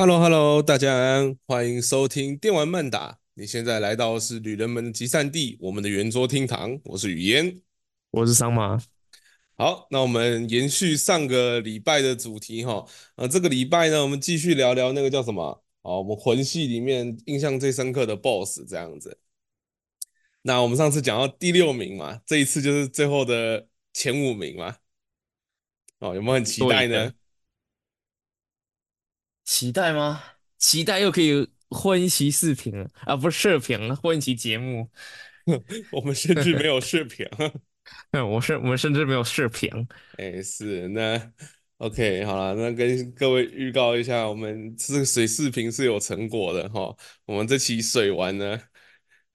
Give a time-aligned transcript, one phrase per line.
[0.00, 3.18] Hello，Hello，大家安，欢迎收听电玩慢打。
[3.34, 6.80] 你现在来到的是旅人们的集散地，我们的圆桌厅堂。
[6.84, 7.60] 我是雨嫣，
[8.12, 8.82] 我是桑麻。
[9.58, 12.82] 好，那我们延续上个礼拜的主题哈，
[13.16, 15.62] 呃，这个礼拜呢，我们继续聊聊那个叫什么？
[15.82, 19.18] 哦，我们魂系里面印象最深刻的 BOSS 这样子。
[20.40, 24.76] 那我们上次讲到第六名嘛，这一次就是最后的前五名嘛。
[25.98, 27.12] 哦，有没有很期待呢？
[29.50, 30.22] 期待吗？
[30.58, 32.72] 期待又可以混一期视频
[33.04, 34.88] 啊，不是视频，混一期节目。
[35.90, 37.26] 我们甚至没有视频。
[38.12, 39.68] 嗯， 我是我们甚至没有视频。
[40.18, 41.32] 哎，是那
[41.78, 46.96] OK 好了，那跟各位预告一下，我们这个水视频是有成果的哈。
[47.24, 48.56] 我们这期水完呢，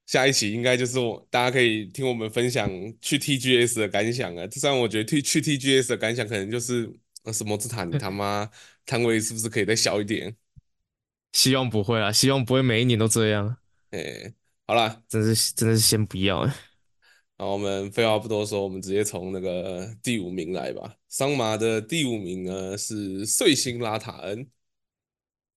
[0.05, 2.69] 下一期应该就是我大家可以听我们分享
[3.01, 4.47] 去 TGS 的感想啊。
[4.49, 6.89] 虽然我觉得去去 TGS 的感想可能就是。
[7.27, 8.47] 那什么之塔，你他妈
[8.85, 10.35] 摊位是不是可以再小一点？
[11.33, 13.57] 希望不会啊，希望不会每一年都这样。
[13.91, 14.33] 哎、欸，
[14.67, 16.47] 好啦，真是真的是先不要。
[17.37, 20.95] 好，我们废话不多说，我们直接从那个第五名来吧。
[21.09, 24.47] 桑麻的第五名呢是碎星拉塔恩。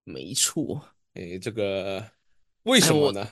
[0.02, 0.84] 没错。
[1.14, 2.04] 哎、欸，这个
[2.64, 3.28] 为什么呢？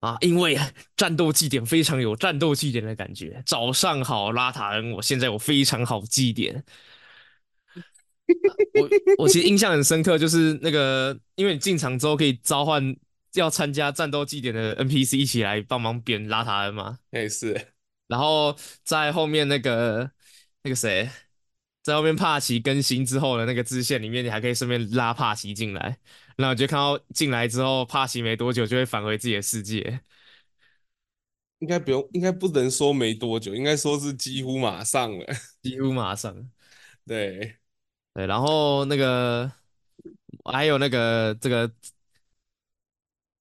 [0.00, 0.58] 啊，因为
[0.96, 3.42] 战斗祭典非常有战斗祭典的感觉。
[3.46, 6.64] 早上好，拉塔恩，我现在有非常好祭典。
[8.74, 12.94] 我我其实印象很深刻，就是那个，因为你进场之后可以召唤
[13.34, 16.98] 要参加战斗祭典的 NPC 一起来帮忙扁拉塔恩嘛。
[17.10, 17.74] 哎，是。
[18.06, 20.10] 然后在后面那个
[20.62, 21.08] 那个谁，
[21.82, 25.98] 在后面帕奇更新之后的那个支线里面，你还可以顺便拉帕奇进来。
[26.36, 30.00] 然后我就看到进来之后，帕奇没多久就会返回自己的世界。
[31.58, 35.26] 应该不用，应该不能说没多久，应该说是几乎马上了。
[35.62, 36.48] 几乎马上。
[37.04, 37.56] 对。
[38.14, 39.50] 对，然后那个
[40.44, 41.70] 还有那个这个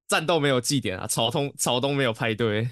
[0.07, 2.69] 战斗没有祭典啊，草东草东没有派对，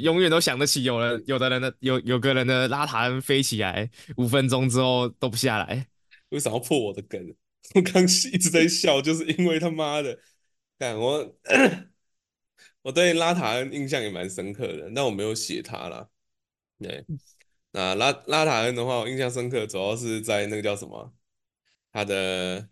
[0.00, 5.86] 永远都想得起有人有的人的有有个人的拉塔恩飞起来，五分钟之后都不下来。
[6.30, 7.20] 为什么要破我的梗？
[7.74, 10.18] 我刚一直在笑，就是因为他妈的，
[10.78, 11.36] 但我
[12.82, 16.08] 我对拉塔恩印象也蛮深刻的，但我没有写他啦。
[16.78, 17.04] 对，
[17.72, 21.12] 那拉拉塔恩的话，我印象深刻主要是在那个叫什么？
[21.92, 22.68] 他的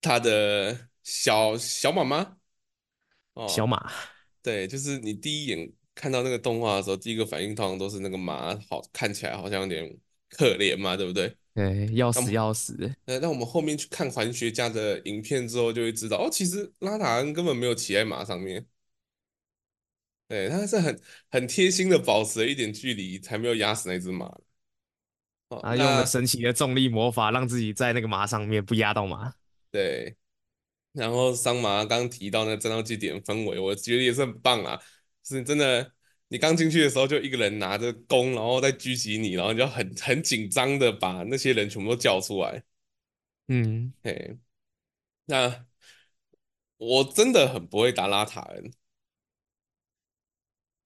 [0.00, 2.36] 他的小小马吗？
[3.34, 3.92] 哦，小马，
[4.42, 9.98] 对，就是你第一眼看到那个动画的时候，第一个反应通常都是那个马好看起来好像有点
[10.30, 11.36] 可怜嘛，对不对？
[11.54, 12.94] 对，要死要死。
[13.06, 18.64] 呃，那我们后面去看环学家的影片之后，就会知道哦，其实拉塔恩根本没有骑在马上面，
[20.28, 21.00] 对，他是很
[21.30, 24.32] 很贴心的保持了一点距离，才没有压死那只马。
[25.56, 25.74] 啊！
[25.74, 29.32] 用了神奇的重力魔法，让自己在那个马上面不压到马。
[29.70, 30.16] 对，
[30.92, 34.80] 然后桑麻刚提到那个战斗祭典氛围，我觉得也是很棒啊。
[35.24, 35.92] 是真的，
[36.28, 42.62] 你刚进去的时候就一个人拿着弓，然后再狙击你，然后你就很很紧张的把那些人全部都叫出来。
[43.48, 44.36] 嗯，嘿，
[45.26, 45.66] 那
[46.76, 48.70] 我真的很不会打拉塔恩。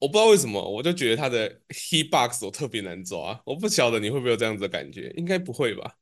[0.03, 3.41] 我不知道为什么，我就觉得他的 hitbox 我特别难抓。
[3.47, 5.97] 我不晓得你会不会有这样子的感觉，应该不会吧？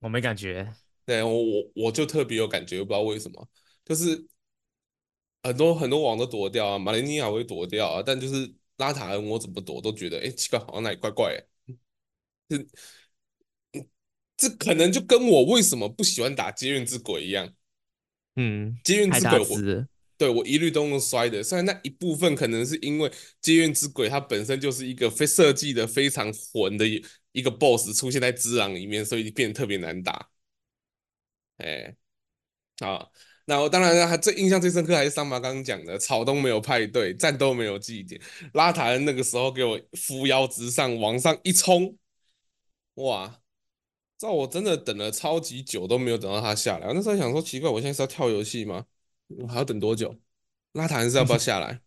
[0.00, 0.68] 我没感觉。
[1.04, 3.48] 对，我我我就特别有感觉，我不知道为什么，
[3.84, 4.26] 就是
[5.44, 11.46] 很多很多网都躲掉啊，马林尼亚会躲掉啊，但就是拉塔恩我怎么躲都觉得，哎，奇怪，好像哪里怪怪的。
[12.48, 12.66] 这
[14.36, 17.54] 这可能就跟我为什么不喜欢打接运之鬼一样。
[18.34, 19.46] 嗯，接运之鬼我。
[20.18, 23.10] 对，我一律都用摔的，虽然那一部分可能是因为
[23.40, 26.86] 街怨之鬼它本身就是一个非设计的非常混的
[27.32, 30.30] 一个 BOSS 出现在之狼里面，所以变得特别难打。
[31.58, 31.94] 哎，
[32.80, 33.12] 好，
[33.46, 38.20] 那我当然他最印象最深刻还是桑麻刚刚讲的，草东没有派对，战斗没有祭典，
[38.54, 41.96] 拉塔恩那个时候给我扶摇直上，往上一冲，
[42.94, 43.40] 哇！
[44.18, 48.86] 这我真的等了超级久都没有等到他下来，我那时候想说奇怪，我现在是要跳游戏吗？
[49.28, 50.14] 我还要等多久？
[50.72, 51.80] 拉塔还是要不要下来？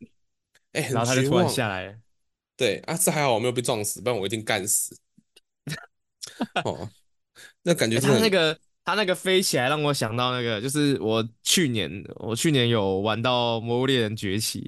[0.73, 0.89] 哎。
[0.91, 1.95] 然后他就突然下来了。
[2.57, 4.97] 对啊，这还好我没有被撞死，不然我一定干死。
[6.65, 6.89] 哦，
[7.63, 14.61] 那感觉他那个他那个飞起来让我想到那个，就是我去年我去年有玩到《魔物猎人崛起》，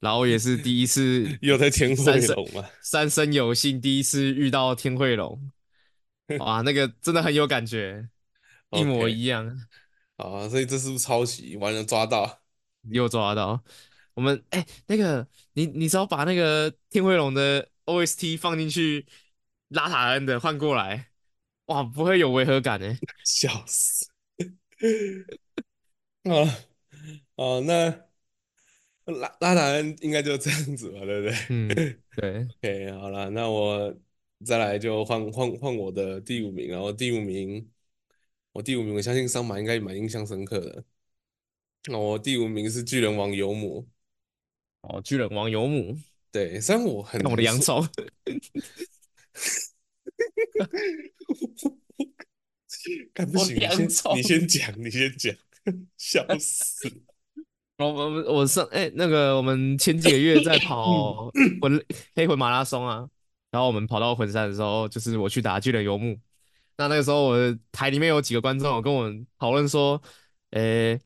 [0.00, 5.38] 然后也是第一次 有在天汇龙嘛，三生有幸第一次遇到天慧龙，
[6.38, 8.08] 哇，那个真的很有感觉，
[8.70, 9.46] 一模一样。
[9.46, 9.81] Okay.
[10.16, 11.56] 啊，所以这是不是抄袭？
[11.56, 12.40] 完了抓到，
[12.90, 13.62] 又抓到。
[14.14, 19.06] 我们哎、欸，那个你你只要把那个天辉龙的 OST 放进去，
[19.68, 21.08] 拉塔恩的换过来，
[21.66, 24.10] 哇，不会有违和感哎， 笑死。
[26.24, 26.58] 好了，
[27.36, 27.90] 哦，那
[29.12, 33.94] 拉拉达恩应该就这样子吧，对不嗯， 对对，？OK，好了，那我
[34.44, 37.66] 再来就换换换我的第五名，然后第五名，
[38.52, 40.84] 我第五名，我相信桑马应该蛮印象深刻的。
[41.86, 43.88] 那我第五名是巨人王尤姆，
[44.82, 45.96] 哦，巨人王尤姆，
[46.30, 47.82] 对，虽然我很看我的洋葱，
[53.14, 55.34] 看不行，你先你先讲，你先讲，
[55.96, 56.92] 笑死！
[57.78, 61.84] 我我我上哎、欸，那个我们前几个月在跑魂
[62.14, 63.08] 黑魂马拉松啊，
[63.50, 66.18] 然后我们跑到魂山的时候，就是我去打巨人游牧。
[66.82, 69.08] 那那个时候我的台里面有几个观众跟我
[69.38, 70.00] 讨论说，
[70.50, 71.00] 诶、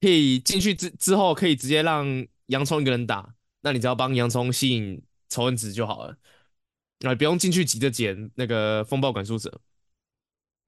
[0.00, 6.16] 可以进去之之后可以直接让洋葱一个人打，那你只要帮洋葱吸引仇恨值就好了，
[7.00, 9.60] 啊，不用进去急着捡那个风暴管束者。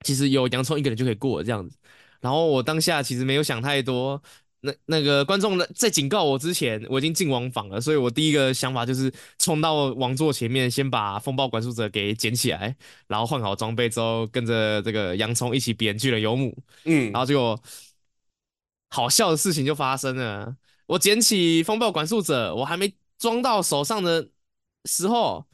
[0.05, 1.79] 其实有洋葱一个人就可以过了这样子。
[2.21, 4.23] 然后我当下其实没有想太多。
[4.63, 12.77] 那那个观众呢，在警告我之前，我已经进王房了，所以我第一个想法就是冲到王座前面，先把风暴管束者给捡起来，
[13.07, 16.55] 然后换好装备之后，跟着这个洋葱一起扁巨人游牧。
[16.85, 17.59] 嗯，然后结果
[18.91, 24.29] 好笑的事情就发生了，我捡起风暴管束者，我还没装到手上的
[24.85, 25.47] 时候，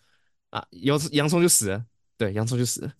[0.50, 1.85] 啊，有洋葱就死了，
[2.19, 2.93] 对，洋葱就死了。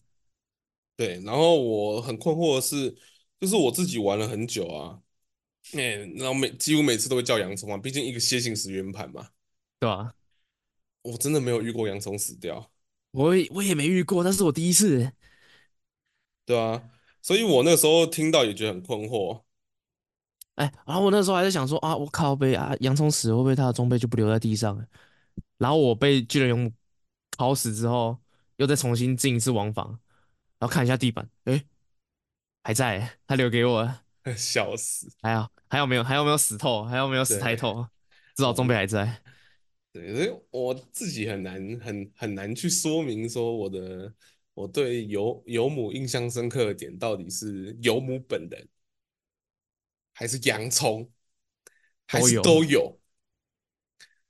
[0.97, 2.97] 对，然后我很困惑的是，
[3.41, 5.01] 就是我自己玩了很久啊。
[5.73, 9.29] 哎、欸，然后每几乎每次都会叫洋葱啊，毕竟一个楔形石圆盘嘛，
[9.81, 10.15] 对吧？
[11.03, 12.71] 我真的没有遇过洋葱死掉，
[13.11, 15.13] 我也我也没遇过，但是我第一次，
[16.45, 16.91] 对啊，
[17.21, 19.43] 所以我那时候听到也觉得很困惑。
[20.55, 24.87] 哎，然后我那时候还在想说啊，我靠被啊，洋葱死会不会他的装备就不留在地上了？
[25.59, 26.73] 然后我被巨人勇
[27.37, 28.19] 烤死之后，
[28.57, 29.89] 又再重新进一次王房，
[30.59, 31.63] 然后看一下地板，哎，
[32.63, 34.06] 还在，他留给我了。
[34.37, 35.09] 笑死！
[35.23, 36.85] 还有还有没有还有没有死透？
[36.85, 37.87] 还有没有死太透？
[38.35, 39.23] 至少装备还在。
[39.93, 44.13] 对，所以我自己很难很很难去说明说我的
[44.55, 48.69] 我对尤尤姆印象深刻的点到底是尤姆本人，
[50.13, 51.11] 还是洋葱，
[52.07, 52.99] 还是都有。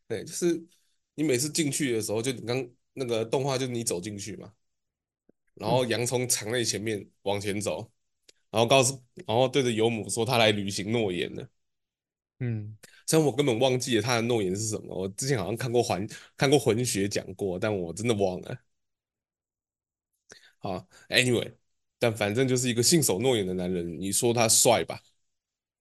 [0.07, 0.65] 对，就是
[1.15, 4.53] 你每次进去的时候，就你刚那个动画，就是你走进去嘛，
[5.55, 7.91] 然后洋葱藏在前面往前走。
[8.51, 11.49] 然后告诉，然后对着尤姆说他来履行诺言了。
[12.41, 12.77] 嗯，
[13.07, 16.07] 虽然我根本忘记了他的诺言是什么，我之前好像看过环
[16.37, 18.59] 看过魂学讲过，但我真的忘了。
[20.59, 21.55] 好，Anyway，
[21.99, 24.01] 但反正就是一个信守诺言的男人。
[24.01, 25.01] 你说他帅吧？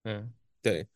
[0.03, 0.87] 嗯，对，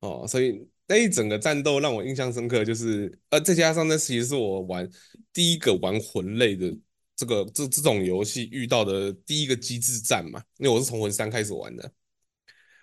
[0.00, 4.88] 哦，所以那一整个战斗让我印象深刻，就是呃，再加上那其实是我玩
[5.32, 6.76] 第一个玩魂类的。
[7.16, 11.82] 这个这这种游戏遇到的第一个机制战嘛，因为我是从魂三开始玩的，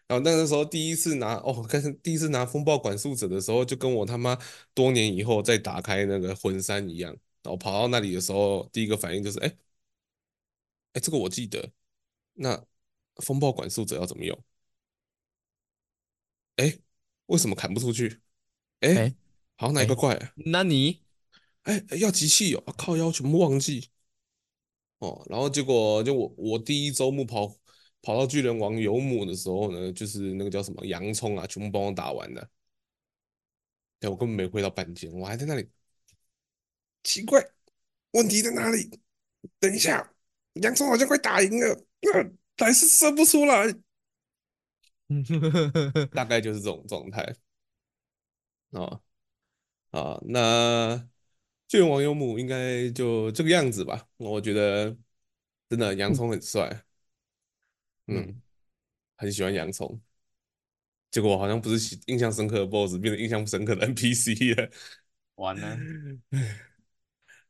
[0.07, 4.37] 然后那个时候第一次拿哦，开始第一次拿风暴管束者的时候，就跟我他妈
[4.73, 7.11] 多年以后再打开那个魂三一样，
[7.43, 9.57] 然后跑到那里的时候，第一个反应就是，哎
[10.93, 11.71] 哎，这个我记得，
[12.33, 12.61] 那
[13.17, 14.43] 风暴管束者要怎么用？
[16.57, 16.77] 哎，
[17.27, 18.19] 为什么砍不出去？
[18.81, 19.13] 哎，
[19.55, 20.33] 好像哪个怪啊？
[20.35, 21.01] 那你
[21.63, 23.89] 哎要集气哦，靠腰全部忘记。
[25.01, 27.47] 哦，然后结果就我我第一周目跑
[28.03, 32.47] 跑到巨人王游牧的时候呢，就是那个叫什么洋葱啊，全部帮我打完了。
[33.99, 35.67] 对，我根本没回到半间，我还在那里。
[37.03, 37.43] 奇怪，
[38.11, 38.99] 问题在哪里？
[39.59, 40.13] 等一下，
[40.61, 43.73] 洋葱好像快打赢了，呃，还是射不出来。
[46.13, 47.35] 大概就是这种状态。
[48.69, 49.01] 哦
[49.89, 51.09] 啊，那。
[51.71, 54.93] 巨人王尤姆应该就这个样子吧，我觉得
[55.69, 56.67] 真的洋葱很帅，
[58.07, 58.41] 嗯，嗯，
[59.15, 59.97] 很喜欢洋葱。
[61.11, 64.69] 结果好像不是印象深刻的 BOSS，变成印象不深刻的 NPC 了，
[65.35, 65.79] 完了。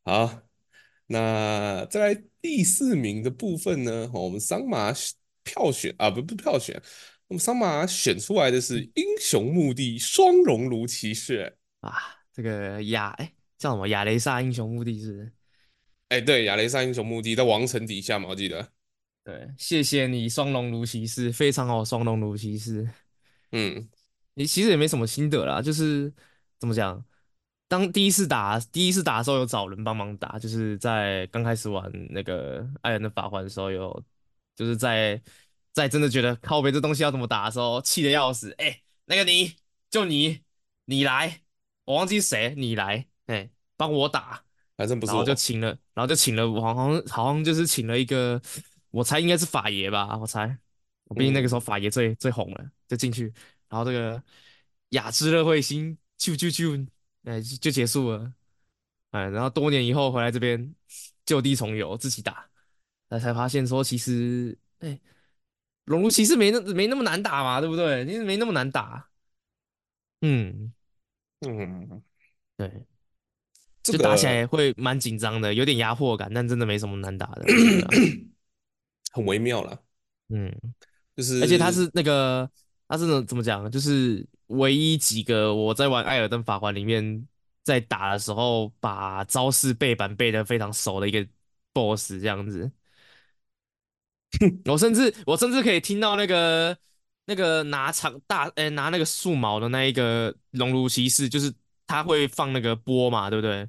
[0.04, 0.44] 好，
[1.08, 4.08] 那再来第四名的部分呢？
[4.14, 4.94] 我们桑马
[5.42, 6.80] 票选啊，不不票选，
[7.26, 11.92] 我们桑马选出来的是英雄墓地双熔炉骑士啊，
[12.32, 13.34] 这个呀，哎。
[13.62, 13.88] 叫什么？
[13.90, 15.32] 亚雷萨英雄墓地是？
[16.10, 18.68] 哎、欸，对，亚雷萨英雄墓地在王城底下嘛，我记得。
[19.24, 22.90] 对，谢谢你，双龙卢骑士，非常好，双龙卢骑士。
[23.52, 23.88] 嗯，
[24.34, 26.12] 你其实也没什么心得啦，就是
[26.58, 27.06] 怎么讲，
[27.68, 34.04] 当第一次打第一次打的时候有找人帮忙打，就是在刚开始玩那个艾尔登法环的时候有，
[34.56, 35.22] 就是在
[35.72, 38.50] 在真的觉得靠北这东西要怎么打的时候，气得要死。
[38.58, 39.56] 哎、欸，那个你
[39.92, 40.42] 就你
[40.86, 41.44] 你来，
[41.86, 43.11] 我忘记谁，你来。
[43.28, 44.44] 哎，帮我打，
[44.76, 48.42] 反正不是我，然后就请了，然后就请了，我好像好像就是请了一个，
[48.90, 50.48] 我猜应该是法爷吧，我猜，
[51.16, 51.62] 毕竟那个时候嗯。
[51.62, 53.34] 法爷最最红了，就进去，
[53.70, 54.22] 然后这个
[54.90, 56.88] 雅芝乐彗星啾啾啾，
[57.24, 58.34] 哎，就就结束了，
[59.12, 60.76] 哎，然后多年以后回来这边
[61.26, 62.50] 就地重游，自己打，
[63.10, 65.00] 那才发现说其实，哎，
[65.86, 68.06] 龙炉骑士没那没那么难打嘛，对不对？
[68.06, 69.10] 其实没那么难打，
[70.22, 70.74] 嗯。
[71.44, 72.04] 嗯，
[72.56, 72.86] 对，
[73.84, 77.46] 这就打起来会蛮紧张的，有点压迫感，但真的没什么难打的，
[79.14, 79.78] 很微妙啦，
[80.30, 80.54] 嗯。
[81.14, 82.50] 就是而且他是那个，
[82.88, 83.70] 他是怎么讲？
[83.70, 87.28] 就是唯一几个我在玩《艾尔登法环》里面，
[87.64, 91.28] 在打的时候把招式背板背的非常熟的一个
[91.74, 92.72] BOSS 这样子。
[94.66, 96.76] 我甚至我甚至可以听到那个
[97.26, 101.54] 那个拿长大诶、欸、拿那个树毛的那一个熔炉骑士，就是
[101.92, 103.68] 他会放那个波嘛，对不对？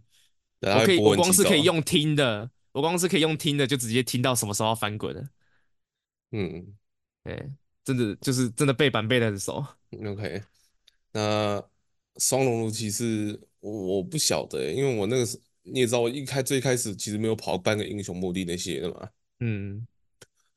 [0.60, 5.24] 对我可以我光是可以，用，用听的，我光是可以用听的，就直接听到什么时候要翻滚了。
[6.30, 6.74] 嗯
[7.24, 7.50] 哎，
[7.84, 9.64] 真的就是真的背板背的很熟。
[10.06, 10.40] ，OK，
[11.12, 11.62] 那
[12.18, 19.08] 双龙炉骑士我我不晓得欸，因为我那个时你也知道，我一开最开始其实没有跑半个英雄墓地那些的嘛，
[19.40, 19.86] 嗯。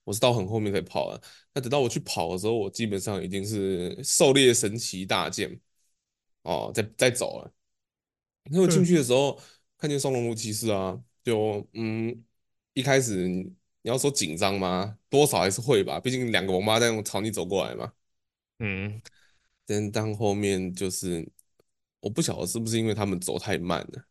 [0.06, 1.20] 我是到很后面才跑的。
[1.52, 5.60] 那等到我去跑的时候，我基本上已经是狩猎神奇大剑
[6.46, 7.52] 哦，在在走了。
[8.52, 9.42] 因为我进去的时候、嗯、
[9.78, 12.24] 看见双龙炉骑士啊，就嗯，
[12.74, 14.98] 一开始你要说紧张吗？
[15.10, 17.92] 多少还是会吧，毕竟两个王八蛋朝你走过来嘛。
[18.60, 19.02] 嗯，
[19.66, 21.28] 但当后面就是
[22.00, 24.06] 我不晓得是不是因为他们走太慢了，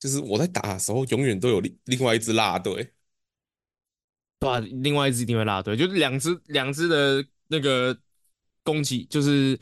[0.00, 2.92] 就是我在打的时候，永远都有另另外一支辣队。
[4.38, 7.96] 对啊，另外一只一定会落队，就是两只两只的那个
[8.62, 9.58] 攻击，就是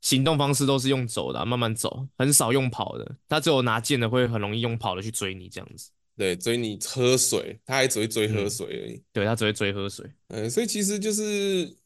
[0.00, 3.16] 行动方式都是用走的啊，慢慢走，很少用跑的。
[3.28, 5.90] 他只有拿剑的会很容易用跑的去追你这样子。
[6.16, 8.94] 对，追你喝水，他还只会追喝水而已。
[8.94, 10.04] 嗯、对，他只会追喝水。
[10.28, 11.76] 嗯，所以其实就是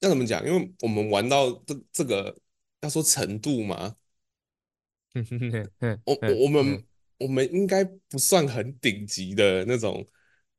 [0.00, 0.44] 要怎么讲？
[0.46, 2.34] 因为我们玩到这这个
[2.80, 3.94] 要说程度嘛，
[6.04, 6.84] 我我我们
[7.18, 10.06] 我们应该不算很顶级的那种。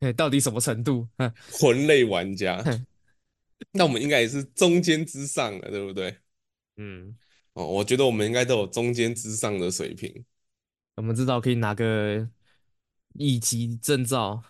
[0.18, 1.08] 到底什么程度？
[1.54, 2.64] 魂类玩家，
[3.72, 6.16] 那我们应该也是中间之上的，对不对？
[6.84, 7.16] 嗯，
[7.54, 10.26] 哦，我觉得我们应该都有中间之上的水平。
[10.96, 12.28] 我们至少可以拿个
[13.14, 14.44] 乙级证照。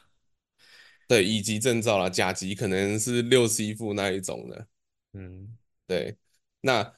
[1.10, 4.68] 对，乙级证照啦，甲级可能是六 C 副那一种的。
[5.12, 6.16] 嗯，对。
[6.62, 6.94] 那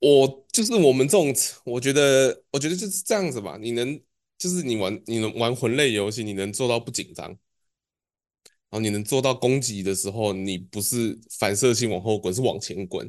[0.00, 1.32] 我就是我们这种，
[1.64, 3.56] 我觉得，我觉得就是这样子吧。
[3.60, 4.00] 你能，
[4.36, 7.28] 就是你玩，你能玩魂类游戏，你能做到不紧张。
[7.28, 7.38] 然
[8.72, 13.08] 后你能做到攻击的时候，你不是反射性往后滚，是往前滚，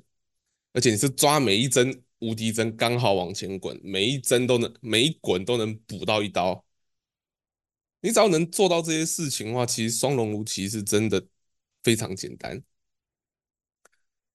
[0.74, 6.64] 而且你是抓每一帧无敌帧刚好往前滚，每一帧都能，每一滚都能补到一刀。
[8.02, 11.26] 你只要能做到这些事情的话，其实双龙炉其实真的
[11.84, 12.62] 非常简单，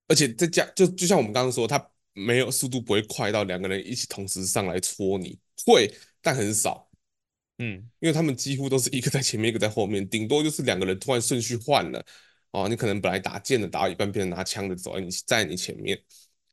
[0.06, 6.90] 而且再加就就像我们刚刚说，它没有速度不会快到两个人一起同时上来戳你，会但很少。
[7.58, 12.04] 嗯，因为他们几乎都是一个在前面，一个在后面，顶多就是两个人突然顺序换了，
[12.50, 15.98] 哦，你可能本来打剑的打到一半，变成拿枪的走在你在你前面，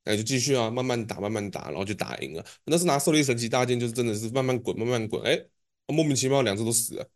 [0.04, 2.46] 那就继续啊，慢慢打，慢慢打，然后就打赢了。
[2.66, 5.40] 那是拿狩猎神奇大剑，就是真的是慢慢滚，慢慢滚，哎，
[5.88, 7.10] 莫名其妙两只都死了。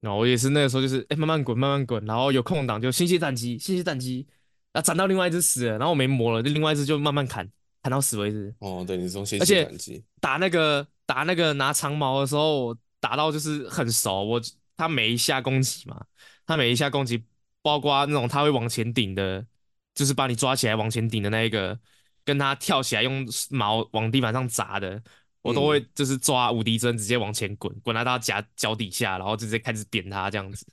[0.00, 4.26] 那我也是那个时候就是哎，慢慢滚，慢慢滚，然后有空档就新血战机，新血战机，
[4.72, 7.50] 啊，斩到另外一只死了，然后我没魔了，就另外一只就慢慢砍，
[7.82, 8.54] 砍到死为止。
[8.60, 12.76] 哦，对，你说新血战机，打那个打那个拿长矛的时候。
[12.98, 14.40] 打到就是很熟，我
[14.76, 16.04] 他每一下攻击嘛，
[16.44, 17.22] 他每一下攻击，
[17.62, 19.46] 包括那种他会往前顶的，
[19.94, 21.78] 就是把你抓起来往前顶的那一个，
[22.26, 25.02] 跟他跳起来用毛往地板上砸的，
[25.40, 30.66] 我都会就是抓无敌针直接往前滚，滚到他脚脚底下，然后直接开始扁他这样子，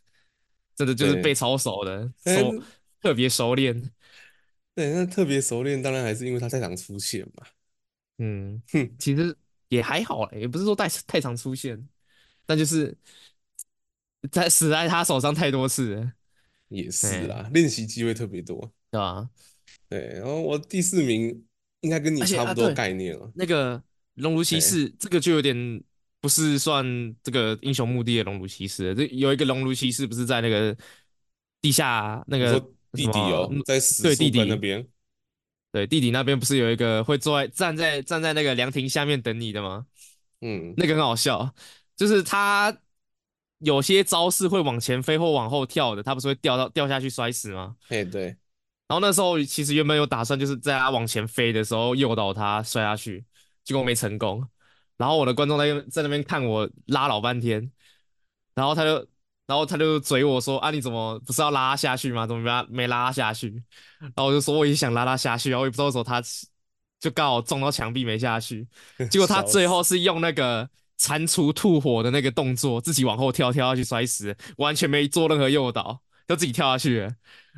[0.76, 2.62] 真的就是被操熟的，熟
[3.00, 3.92] 特别熟练。
[4.74, 7.46] 对，那特别熟练，当然还是因为他太常出现嘛。
[8.18, 9.36] 嗯，哼，其实
[9.70, 11.88] 也还好啦，也不是说太太常出现。
[12.46, 12.98] 但就是
[14.32, 16.14] 在死在他手上太多次了，
[16.70, 19.30] 也是啦，练习机会特别多，对吧？
[19.94, 21.46] 对，然后我第四名
[21.82, 23.32] 应该跟你差不多概念了。
[23.36, 23.80] 那个
[24.16, 25.84] 熔炉骑士，这个就有点
[26.20, 26.84] 不是算
[27.22, 30.76] 这个英雄墓地的熔炉骑士，这有一个熔炉骑士不是在那个
[31.62, 32.60] 地下那个
[32.94, 34.84] 地底哦，在死对地底那边，
[35.72, 39.86] 对地底那边不是有一个会坐在站在站在那个凉亭下面等你的吗？
[40.42, 41.54] 嗯，那个很好笑。
[41.96, 42.76] 就是他
[43.60, 47.76] 有些招式会往前飞或往后跳的，他不是会掉到掉下去摔死吗？
[47.90, 48.36] 哎，对。
[48.94, 53.26] 然后那时候其实原本有打算，就是在他往前飞的时候诱导他摔下去，
[53.64, 54.48] 结果没成功。
[54.98, 57.72] 然后我的观众在在那边看我拉老半天，
[58.54, 58.98] 然后他就
[59.48, 62.28] 然后他就嘴我说：“啊，你怎么不是要拉他下去吗？
[62.28, 63.50] 怎么没拉没拉他下去？”
[64.00, 66.22] 然后我就说：“我也想拉他下去然后也不知道为什么他
[67.00, 68.68] 就刚好撞到墙壁没下去。
[69.10, 70.70] 结果他最后是用那个
[71.00, 77.16] 蟾蜍吐火的那个动作，自己往后跳跳下去摔死，完全没做任何诱导，就自己跳下去了。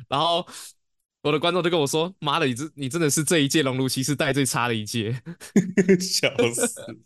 [0.08, 0.46] 然后
[1.26, 5.20] 我的观众就跟我说：‘妈的，你这你真的是这一届龙炉骑士带最差的一届。
[5.98, 7.00] ’笑死！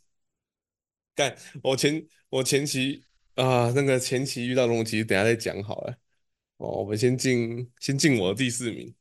[1.14, 3.04] 干，我前我前期。”
[3.36, 5.96] 啊，那个前期遇到龙骑士，等下再讲好了。
[6.58, 8.94] 哦，我们先进先进我的第四名。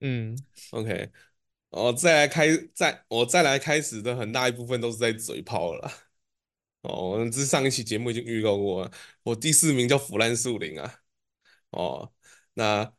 [0.00, 0.36] 嗯
[0.72, 1.10] ，OK。
[1.70, 5.92] 哦，再来开，再我再来开始的很大一部分都是在嘴炮了啦。
[6.82, 8.90] 哦，我们这上一期节目已经预告过了。
[9.22, 11.00] 我第四名叫腐烂树林啊。
[11.70, 12.12] 哦，
[12.54, 12.92] 那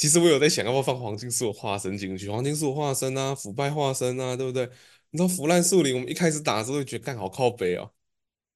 [0.00, 4.64] 其实我有在想要不要放黄金树的化身进去，黄金树化身啊，腐败化身啊，对不对？
[5.10, 7.92] 你知道腐烂树林，我们一开始打的时候就觉得干好靠背哦，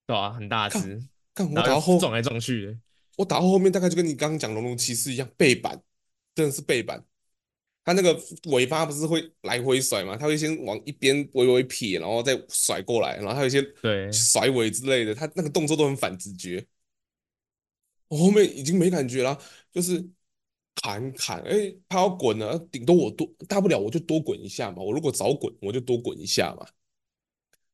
[0.06, 1.06] 对啊，很大只。
[1.34, 2.78] 干我打到后撞来撞去的，
[3.18, 5.78] 我打到后面大概就跟你刚刚讲龙龙骑士一样，背板
[6.34, 7.04] 真的是背板。
[7.84, 10.16] 它那个尾巴不是会来回甩嘛？
[10.16, 16.66] 它会先往一边微微撇，然后再甩过来，然后它有一些对甩尾之类的，它那个动作都很反直觉。
[18.08, 19.38] 我后面已经没感觉了，
[19.70, 20.02] 就是
[20.74, 24.82] 砍砍，哎、欸，他要滚了，顶多我多大不了我就多滚一下嘛。
[24.82, 26.66] 我如果早滚，我就多滚一下嘛。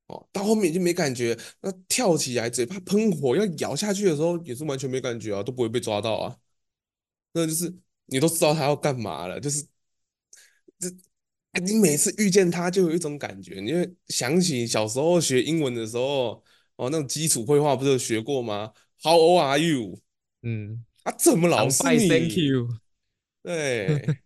[0.09, 6.37] 哦，到后面已经没感觉，那跳起来嘴巴喷火要咬下去的时候也是完全没感觉啊，都不会被抓到啊。
[7.33, 7.73] 那就是
[8.07, 9.65] 你都知道他要干嘛了，就是
[10.79, 10.91] 这
[11.63, 16.43] 你每次遇见他就有一种感觉，你会想起小时候学英文的时候，
[16.77, 19.99] 哦，那种基础绘画不是有学过吗？How old are you？
[20.43, 22.69] 嗯，啊，怎么老是你？Thank you。
[23.43, 24.19] 对，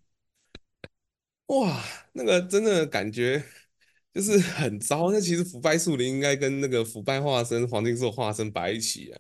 [1.46, 3.44] 哇，那个真的感觉。
[4.12, 9.18] 就是很糟，那其实腐败树林应该跟那个腐败化身黄金兽化身摆一起啊。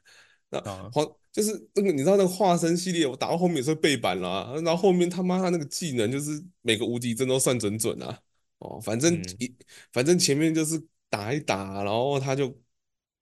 [0.50, 0.60] 那
[0.92, 8.16] 黄就是那个你知道那个化身系列，我打到后面也是背板了，啊，然后后面他妈他那个技能就是每个无敌帧都算准准啊。
[8.58, 9.56] 哦，反正一、嗯、
[9.92, 10.80] 反正前面就是
[11.10, 12.56] 打一打，然后他就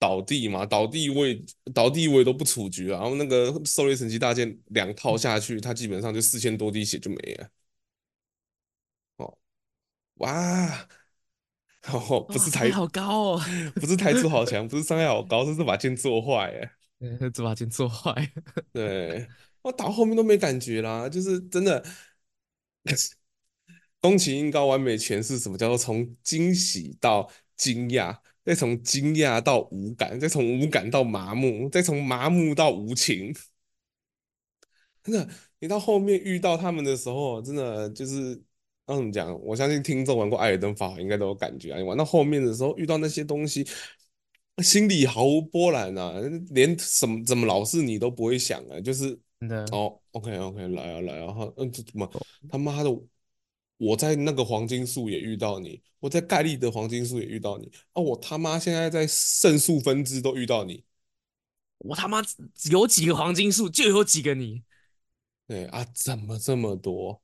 [0.03, 1.41] 倒地嘛，倒地我也
[1.73, 7.49] 倒地我也都不处决，然后那个狩猎神奇大剑两套下去，他基本上就四千多滴血就没了。
[9.19, 9.39] 哦，
[10.15, 10.89] 哇！
[11.87, 13.41] 哦，不是台好高哦，
[13.77, 16.53] 不是台柱好强，不是伤害好高，是这把剑做坏
[17.01, 18.13] 哎， 这把剑做坏。
[18.75, 19.29] 对，
[19.63, 21.85] 我打后面都没感觉啦，就是真的。
[24.01, 33.35] 宫崎英高完美诠释什么叫做从惊喜到惊讶，再从惊讶到无感，再从无感到麻木，再从麻木到无情。
[35.03, 35.29] 真的，
[35.61, 38.43] 你到后面遇到他们的时候，真的就是。
[38.85, 39.41] 那怎么讲？
[39.45, 41.79] 我相信听众玩过《艾尔登法环》应该都有感觉啊！
[41.79, 43.65] 你玩到后面的时候，遇到那些东西，
[44.59, 46.15] 心里毫无波澜啊，
[46.51, 49.17] 连什么怎么老是你都不会想啊，就是
[49.71, 52.11] 哦，OK OK，来啊来啊，嗯，怎么
[52.51, 52.91] 他妈的？
[53.83, 58.01] 我在那个黄金树也遇到你，我在盖利的黄金树也遇到你啊！
[58.01, 60.85] 我他妈现在在圣树分支都遇到你，
[61.79, 62.23] 我他妈
[62.71, 64.63] 有几个黄金树就有几个你，
[65.49, 67.21] 对啊，怎么这么多？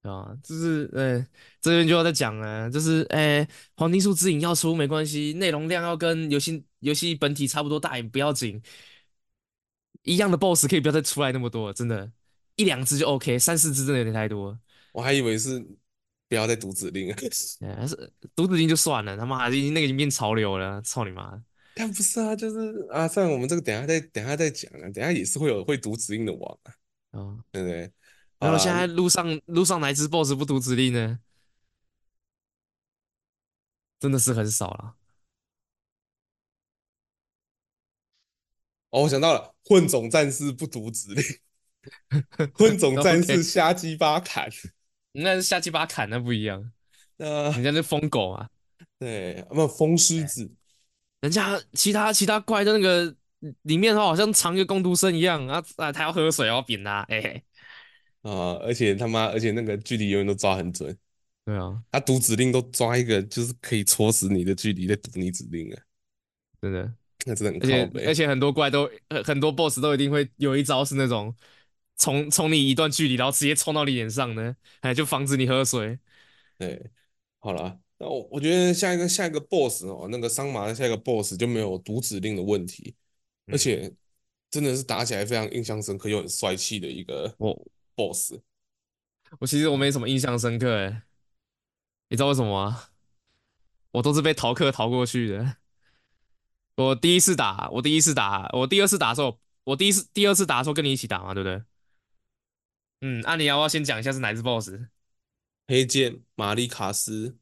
[0.00, 1.26] 啊，就是，呃，
[1.60, 8.62] 这边就要再讲了，就是，哎，黄金树之影要出没关系，内容量要跟游戏游戏本体差不多大也不要紧，
[10.04, 12.10] 一样的 BOSS 可以不要再出来那么多，真的，
[12.56, 14.58] 一两只就 OK，三四只真的有点太多。
[14.92, 15.64] 我还以为是
[16.30, 17.16] 不要再读指令了，
[17.76, 21.42] 还是读指令就算了，他妈已经那个已经变潮流了，操你妈！
[21.74, 26.72] 但不是啊，就是啊，算了，我们这个等下再等下再讲啊，等下也是会有会读指令的王啊，
[27.10, 27.92] 哦，对不对？
[28.38, 31.18] 然后现在路上路上哪只 BOSS 不读指令呢？
[33.98, 34.94] 真的是很少了。
[38.90, 41.24] 哦，我想到了，混种战士不读指令，
[42.54, 44.48] 混种战士 瞎鸡巴砍，
[45.12, 46.70] 那是瞎鸡巴砍，那不一样。
[47.18, 48.48] 呃，人家是疯狗啊，
[48.98, 50.50] 对，不疯狮子，
[51.20, 53.14] 人家其他其他怪的那个
[53.62, 57.44] 里面的话，好像藏一个工读生一样啊啊，他要喝水，要扁他，哎、欸。
[58.22, 58.52] 啊！
[58.60, 60.94] 而且他妈，而且那个距离永远都抓很准。
[61.46, 65.82] 对啊，他读指令都抓一个，就是可以戳死你的距离在读你指令啊！
[66.60, 66.92] 真的，
[67.24, 68.06] 那真的很。
[68.06, 68.90] 而且很多怪都
[69.24, 71.34] 很多 BOSS 都一定会有一招是那种
[72.00, 75.98] 从从你一段距离，然后直接冲到你脸上呢，哎，就防止你喝水。
[76.56, 76.90] 对，
[77.38, 82.94] 好了，那我我觉得下一个下一个 BOSS 哦，那个桑麻的下一个 BOSS 就没有读指令的问题，
[83.48, 83.92] 而且
[84.50, 87.54] 真的是打起来非常印象深刻又很帅气的一个哦。
[87.94, 88.32] boss，
[89.38, 91.02] 我其实我没什么印象深刻诶，
[92.08, 92.84] 你知道为什么吗？
[93.90, 95.56] 我都是被逃课逃过去的。
[96.76, 101.62] 我第一次打，我第一次打，我第二次打的时候我第一次、第二次打的时候跟你一起打嘛，对不对？
[103.00, 104.72] 嗯，那、啊、你要不要先讲一下是哪只 BOSS？
[105.68, 107.36] 黑剑玛丽卡斯。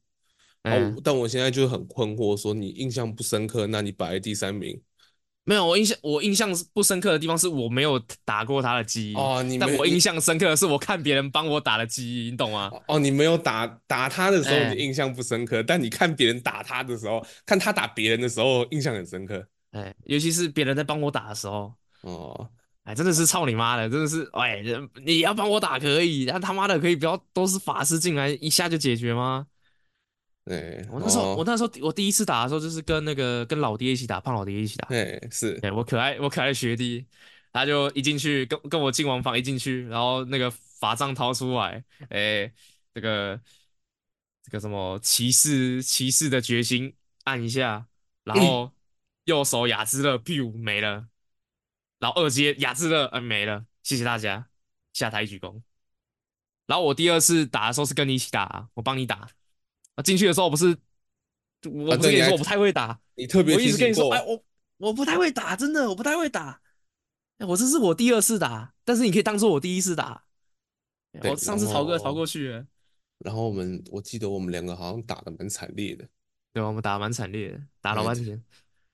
[0.63, 4.81] 哦，嗯、但我现在就很困惑，说你印象不深刻，那你摆在第三名？
[5.45, 12.69] 没有，我印象我印象不深刻的地方是我没有打过他的记忆哦，你但我印象深刻的是我看别人帮我打的记忆，你懂吗？
[12.87, 19.47] 哦，你没有打打他的时候，欸、你印象不深刻，但你看别人打他的时候，看他打别人的时候，印象很深刻。
[19.71, 22.49] 哎、欸，尤其是别人在帮我打的时候，哦，
[22.89, 24.63] 哎，真的是操你妈的，真的是，哎，
[25.05, 29.45] 你要帮我打可以，但他妈的可以不要都是法师进来一下就解决吗？
[30.43, 34.87] 对，我那时候，哦、我那时候，我第一次打的时候，就是跟那个跟老爹一起打，胖老爹一起打。
[34.87, 37.05] 对，是，对，我可爱，我可爱的学弟，
[37.53, 42.51] 他就一进去跟跟我进王房一进去，然后那个法杖掏出来，哎，
[42.95, 43.39] 这个
[44.43, 46.91] 这个什么骑士骑士的决心
[47.25, 47.85] 按一下，
[48.23, 48.71] 然后
[49.25, 51.05] 右手雅兹勒 biu 没了，
[51.99, 54.47] 然后二阶雅致乐嗯没了，谢谢大家，
[54.93, 55.61] 下台鞠躬。
[56.65, 59.29] 然后我第二次打的时候是跟你一起打，我帮你打。
[60.03, 60.67] 进去的时候不是，
[61.63, 64.43] 我不是跟你说我不太会打，啊、你特别我一直跟你说，哎，我
[64.77, 66.61] 我不太会打，真的我不太会打，
[67.39, 70.23] 哎我这是我第二次打，但是你可以当做我第一次打。
[71.23, 72.65] 我上次逃过逃过去了。
[73.17, 76.07] 然后我们我记得我们两个好像打的蛮惨烈的，
[76.53, 78.41] 对，我们打得蛮惨烈的，打老半天。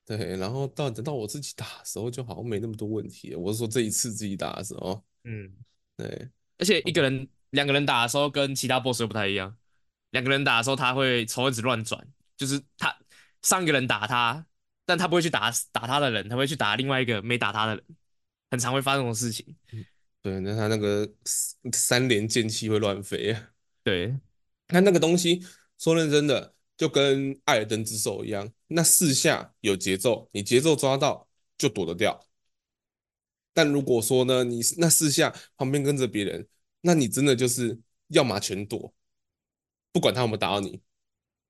[0.06, 3.34] 对，然后到等到我自己打的时候，就好像没那么多问题。
[3.34, 5.52] 我是说这一次自己打的时候，嗯，
[5.98, 9.58] 对，而且一个人、两个人打的时候跟其他 boss 又不太一样。
[10.12, 12.96] 两个人打的时候，他会仇恨值乱转，就是他
[13.42, 14.46] 上一个人打他，
[14.86, 17.84] 但他不会去打打他的人，他会去打另外一个没打他的人，
[18.52, 19.56] 很常会发生这种事情。
[20.22, 21.12] 对，那他那个
[21.74, 23.50] 三连剑气会乱飞啊。
[23.84, 24.16] 对，
[24.68, 25.44] 他那个东西
[25.78, 32.26] 说认真的，就跟艾尔登之手一样，那四下有节奏，你节奏抓到就躲得掉。
[33.54, 36.48] 但如果说呢，你那四下旁边跟着别人，
[36.82, 38.94] 那你真的就是要么全躲。
[39.92, 40.82] 不管他有没有打到你，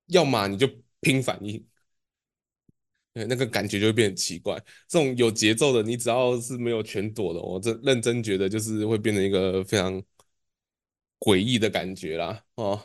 [0.06, 0.68] 要么你就
[1.00, 1.66] 拼反应，
[3.12, 4.54] 那个感觉就会变很奇怪。
[4.86, 10.00] 这种有节奏的，你只要是没有全躲的，我这认真觉得就是会变成一个非常
[11.18, 12.44] 诡异的感觉啦。
[12.54, 12.80] 哦，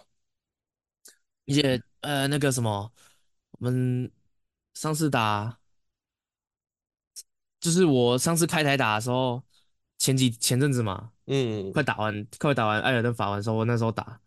[1.45, 2.91] 而且呃，那个什么，
[3.51, 4.11] 我们
[4.73, 5.59] 上次打，
[7.59, 9.43] 就是我上次开台打的时候，
[9.97, 14.19] 前几前阵子嘛，嗯，快打完快打完艾尔登法环的时候，我那时候打。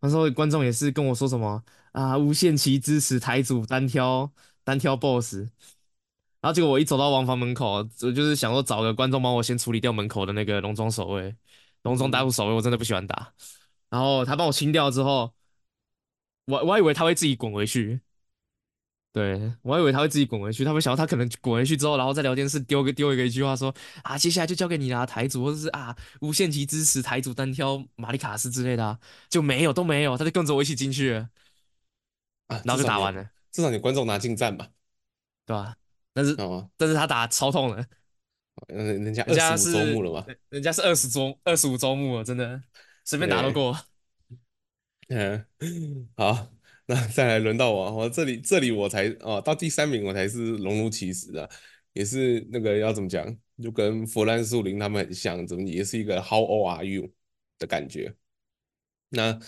[0.00, 4.30] 那时候观众也是跟我说什么啊，无限期支持台主单挑
[4.62, 5.48] 单挑 BOSS，
[6.40, 11.34] 然后结果我一走到王房门口，我就是想说找个观众帮我先处理掉门口的那个农庄守卫，
[11.82, 13.32] 农庄大户守卫我真的不喜欢打，
[13.88, 15.34] 然后他帮我清掉之后，
[16.44, 18.00] 我我还以为他会自己滚回去。
[19.16, 28.98] 对，我还以为他会自己滚回去，他会想到他可能滚回去之后，然后在聊天室丢个丢一个一句话说啊，接下来就交给你啦，台主或者是啊无限期支持台主单挑玛丽卡斯之类的，啊，
[29.30, 31.30] 就没有都没有，他就跟着我一起进去了，
[32.48, 33.26] 啊，然后就打完了。
[33.50, 34.68] 至少你观众拿进战吧，
[35.46, 35.74] 对吧？
[36.12, 37.86] 但是、哦、但是他打超痛的，
[38.68, 42.62] 嗯，人家二十五周目了嘛，人家是二十周二十五周目了，真的
[43.02, 43.74] 随便打都过。
[45.08, 45.46] 嗯，
[46.18, 46.48] 好。
[46.86, 51.48] 那再来轮到我，我这里这里我才哦，到第三名我才是熔炉骑士啊，
[51.92, 57.12] 也是那个要怎么讲，就跟弗兰树林他们很像，怎么也是一个 How are you
[57.58, 58.14] 的感觉。
[59.08, 59.38] 那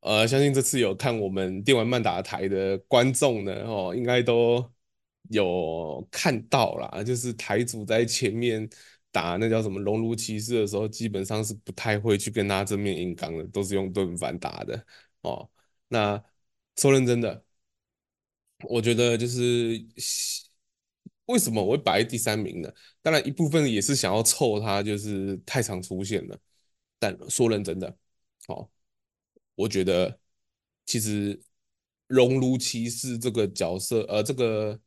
[0.00, 4.64] 呃，相信这次有看我们电玩慢打台的观众呢，哦，应该都
[5.30, 8.68] 有看到啦，就是台主在前面
[9.10, 14.86] 打那叫什么熔炉骑士的时候，基本上是不太会去跟他正面硬刚的，都是用盾反打的
[15.22, 15.48] 哦。
[15.88, 16.22] 那
[16.76, 17.44] 说认真的，
[18.64, 19.84] 我觉得就是
[21.26, 22.72] 为什么我会摆在第三名呢？
[23.02, 26.38] 当然一部分也是想要凑他，就是太常出现了。
[26.98, 27.96] 但说认真的，
[28.48, 28.68] 哦，
[29.54, 30.18] 我觉得
[30.86, 31.40] 其实
[32.06, 34.80] 熔炉骑士这个角色，呃，这个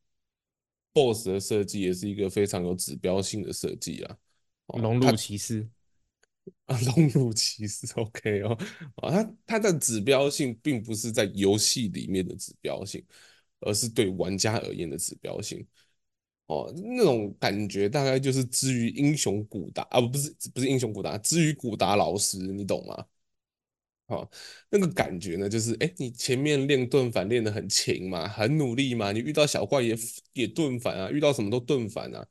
[0.94, 4.18] BOSS 的设计也是一个非常有指标性的设计啊。
[4.68, 5.70] 熔炉骑士。
[6.66, 8.58] 啊， 熔炉骑士 OK 哦，
[8.98, 13.04] 啊，它它的指标性并不是在游戏里面的指标性，
[13.62, 15.66] 而是对玩家而言的指标性。
[16.48, 23.06] 哦，那种感觉大概就是之于英雄古达啊，不是不是英雄古达，之于古达老师，你懂吗？
[24.08, 24.28] 哦，
[24.72, 29.96] 那个感觉呢，就是哎，你前面练盾反练得很勤嘛，很努力嘛，你遇到小怪也
[30.34, 32.26] 也盾反啊，遇到什么都盾反啊。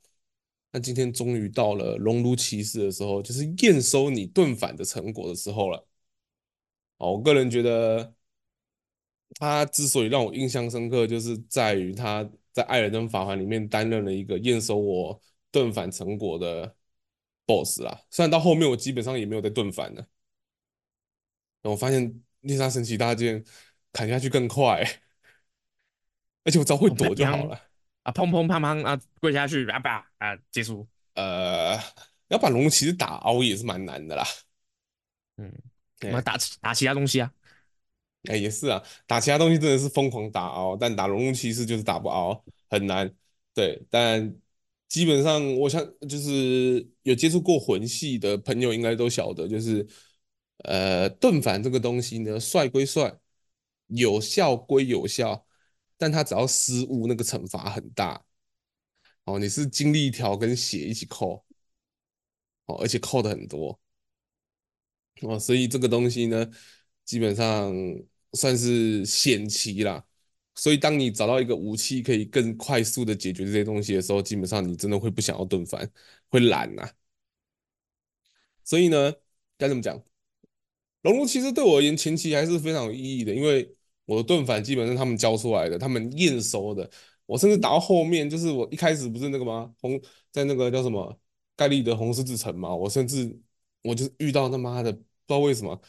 [0.71, 5.87] 那今天终于到了熔炉骑士的时候，就是验收你盾反的成果的时候了。
[6.97, 8.13] 哦，我个人觉得
[9.39, 16.75] 他之所以让我印象深刻，就是在于他在艾尔登法环里面担任了一个验收我盾反成果的
[17.45, 18.01] BOSS 啦。
[18.11, 20.07] 虽然到后面我基本上也没有再盾反了，
[21.63, 23.43] 我发现猎杀神奇大剑
[23.91, 24.83] 砍下去更快，
[26.43, 27.68] 而且我只要会躲就好了。
[28.09, 30.87] 啊，砰砰砰砰啊，跪下去啊吧啊，结束。
[31.13, 31.77] 呃，
[32.29, 34.25] 要把龙骑士打凹也是蛮难的啦。
[35.37, 35.53] 嗯，
[36.01, 37.31] 我们打打其他东西啊。
[38.23, 43.13] 哎，也是啊，打其他东西真的是疯狂打凹，但打龙龙骑士就是打不凹，很难。
[43.53, 44.35] 对，但
[44.87, 49.85] 基本上我想就是有接触过魂系的朋友应该都晓得，就是
[50.63, 53.13] 呃盾反这个东西呢，帅归帅，
[53.87, 55.45] 有效归有效，
[55.99, 58.25] 但他只要失误，那个惩罚很大。
[59.25, 61.45] 哦，你是精力条跟血一起扣，
[62.65, 63.79] 哦，而且扣的很多，
[65.21, 66.49] 哦，所以这个东西呢。
[67.05, 67.73] 基本上
[68.33, 70.05] 算是险棋啦，
[70.53, 75.91] 所以当你找到一个武器可以更快速的解决这些东西的时候，基本上你真的会不想要盾反，
[76.27, 76.87] 会懒呐。
[78.63, 79.11] 所以呢，
[79.57, 79.99] 该怎么讲？
[81.01, 83.75] 龙炉其实对我而言前期还是非常有意义的，因为
[84.09, 86.89] 我的盾反基本上他们教出来的，他们验收的。
[87.25, 89.71] 我甚至打到后面，就是我一开始不是那个吗？
[89.79, 91.19] 红在那个叫什么
[91.55, 93.39] 盖利的红十字城嘛，我甚至
[93.83, 95.79] 我就遇到他妈的不知道为什么。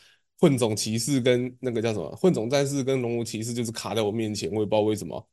[0.42, 5.28] 混种骑士跟那个叫什么混种战士跟龙骑士就是卡在我面前，我也不知道为什么。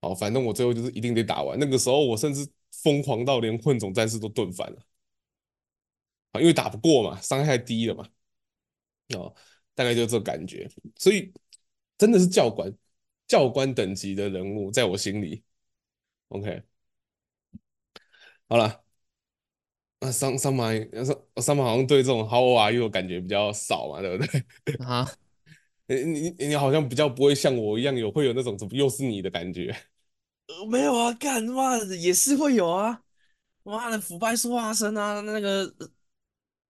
[0.00, 1.56] 好，反正我最后就是一定得打完。
[1.56, 2.44] 那个时候我甚至
[2.82, 4.78] 疯狂到连混种战士都盾反了，
[6.32, 8.08] 啊，因为打不过嘛，伤害太低了嘛。
[9.14, 9.32] 哦，
[9.74, 10.68] 大概就这感觉。
[10.96, 11.32] 所以
[12.02, 12.74] 真的是教官，
[13.28, 15.44] 教官等级的人物在我心里。
[16.30, 16.64] OK，
[18.48, 18.82] 好了。
[20.00, 20.72] 啊，桑桑马，
[21.04, 24.44] 桑桑马好像对这种 How are you 感觉比较少嘛，对不对？
[24.84, 25.08] 啊，
[25.86, 29.72] 你你你好像比较不会像我一样有会有那种怎么又是你的感觉？
[30.48, 33.04] 呃，没有啊，干妈的也是会有啊，
[33.62, 35.72] 妈的腐败说话声啊，那个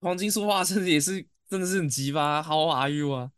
[0.03, 3.33] 黄金说话声也是真的是很鸡巴，How are you 啊？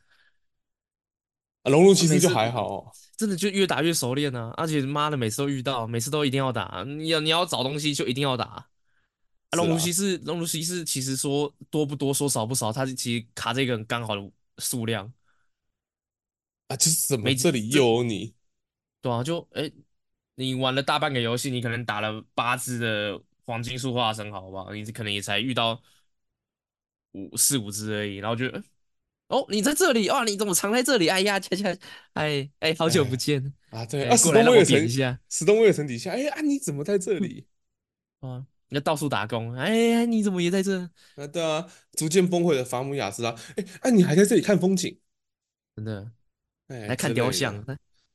[1.65, 8.69] 啊，龙龙其实就还好，哦，真的就越打越熟练啊，而且妈的每次都遇到，每次都一定要打，你要你要找东西就一定要打。
[9.53, 15.11] 龙如骑士，龙如骑士其实说多不多，说少不少，它其实卡这个很刚好的数量
[16.69, 18.35] 啊，就是怎么这里又有你？
[19.01, 19.73] 对啊，就哎、欸，
[20.35, 24.73] 你玩了大半个游戏，你可能打了八只的黄金树化身，好不好？
[24.75, 25.81] 你可能也才遇到
[27.13, 28.47] 五四五只而已，然后就
[29.29, 30.25] 哦，你在这里哦？
[30.25, 31.09] 你怎么藏在这里？
[31.09, 31.77] 哎呀，恰恰，
[32.13, 33.85] 哎哎，好久不见啊！
[33.87, 37.47] 对啊，史东威尔城下，史东威尔城底下，哎啊，你怎么在这里？
[38.21, 38.47] 啊。
[38.71, 40.81] 你要到处打工，哎，你怎么也在这？
[41.15, 44.99] 啊，对啊，逐渐崩溃的法姆雅斯啊，哎，哎，你还在这里看风景？
[45.77, 46.11] 真的，
[46.69, 47.65] 哎，来看雕像，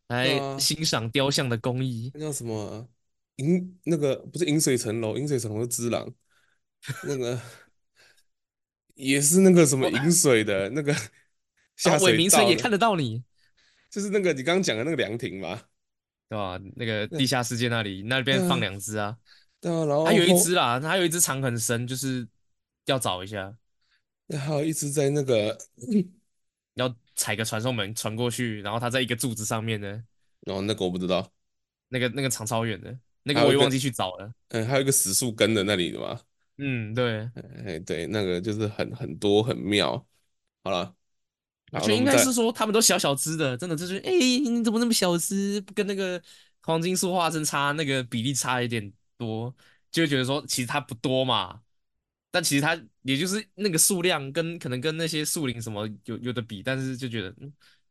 [0.08, 2.12] 来欣赏雕像的工艺。
[2.13, 2.89] 那叫什么？
[3.36, 6.12] 银那个不是银水城楼，银水城楼是只狼，
[7.04, 7.39] 那个
[9.00, 10.94] 也是那个什么饮水的 那个
[11.78, 12.06] 下水道。
[12.06, 13.24] 伟明城也看得到你，
[13.90, 15.62] 就是那个你刚刚讲的那个凉亭嘛，
[16.28, 16.60] 对吧？
[16.76, 19.18] 那个地下世界那里，那边放两只啊。
[19.62, 22.28] 对啊，然后还有一只啦，还有一只藏很深，就是
[22.86, 23.56] 要找一下。
[24.28, 25.58] 那还有一只在那个，
[26.76, 30.04] 要踩个传送门传过去，然后它在一个柱子上面呢。
[30.48, 31.30] 哦，那个我不知道，
[31.88, 34.32] 那个那个藏超远的，那个我也忘记去找了。
[34.50, 36.22] 嗯，还有一个死树根的那里的吗？
[36.60, 37.30] 嗯，对。
[37.65, 40.06] 哎，对，那个就是很很多很妙。
[40.63, 40.95] 好了，
[41.72, 45.60] 我觉得应该是说他们都小小只的，真的就是，哎，你怎么那么小只？
[45.74, 46.22] 跟那个
[46.62, 48.93] 黄金树化身差那个比例差一点。
[49.19, 49.54] 多
[49.91, 51.62] 就会觉得说，其实它不多嘛，
[52.32, 57.36] 但其实它也就是那个数量跟可能跟那些树林什么有有的比，但是就觉得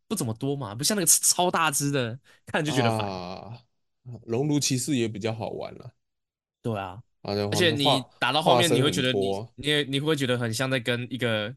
[0.07, 3.07] 不怎么多嘛，不像那个超大只的，看就觉得烦。
[3.07, 3.59] 啊，
[4.25, 5.93] 熔炉骑士也比较好玩了，
[6.63, 7.85] 对啊，而且你
[8.19, 11.55] 打到后面你会觉得你你也你会觉得很像在跟一个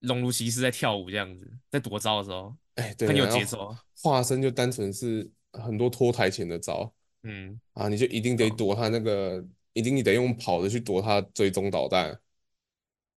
[0.00, 3.74] 熔炉骑士在跳舞这样子，在躲招的时候，哎，对，很有节奏。
[4.02, 6.92] 化身就单纯是很多拖台前的招。
[7.22, 12.18] 嗯啊，你就一定得躲他那个，哦、一定你得用跑的去躲他追踪导弹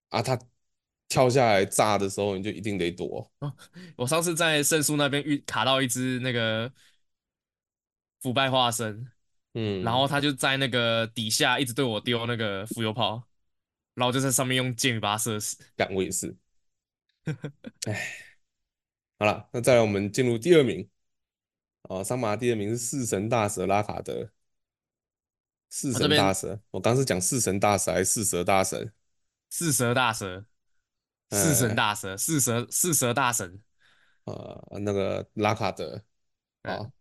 [0.10, 0.22] 啊！
[0.22, 0.38] 他
[1.08, 3.32] 跳下来炸的时候，你就一定得躲。
[3.40, 3.56] 哦、
[3.96, 6.70] 我上次在圣树那边遇卡到一只那个
[8.20, 9.08] 腐败化身，
[9.54, 13.24] 嗯，然后他就在那个底下一直对我丢那个浮游炮，
[13.94, 15.58] 然后就在上面用箭把他射死。
[15.76, 16.36] 干我也是。
[17.86, 18.08] 哎，
[19.20, 20.90] 好了，那再来我们进入第二名。
[21.84, 24.30] 哦，桑马第二名是四神大蛇拉卡德。
[25.70, 28.94] 四神大蛇，我刚是讲四神大蛇还是四蛇大神？
[29.50, 30.46] 四蛇大蛇，
[31.32, 33.60] 四神大蛇，四蛇四蛇大神。
[34.26, 36.04] 呃，那个拉卡德。
[36.62, 36.92] 啊，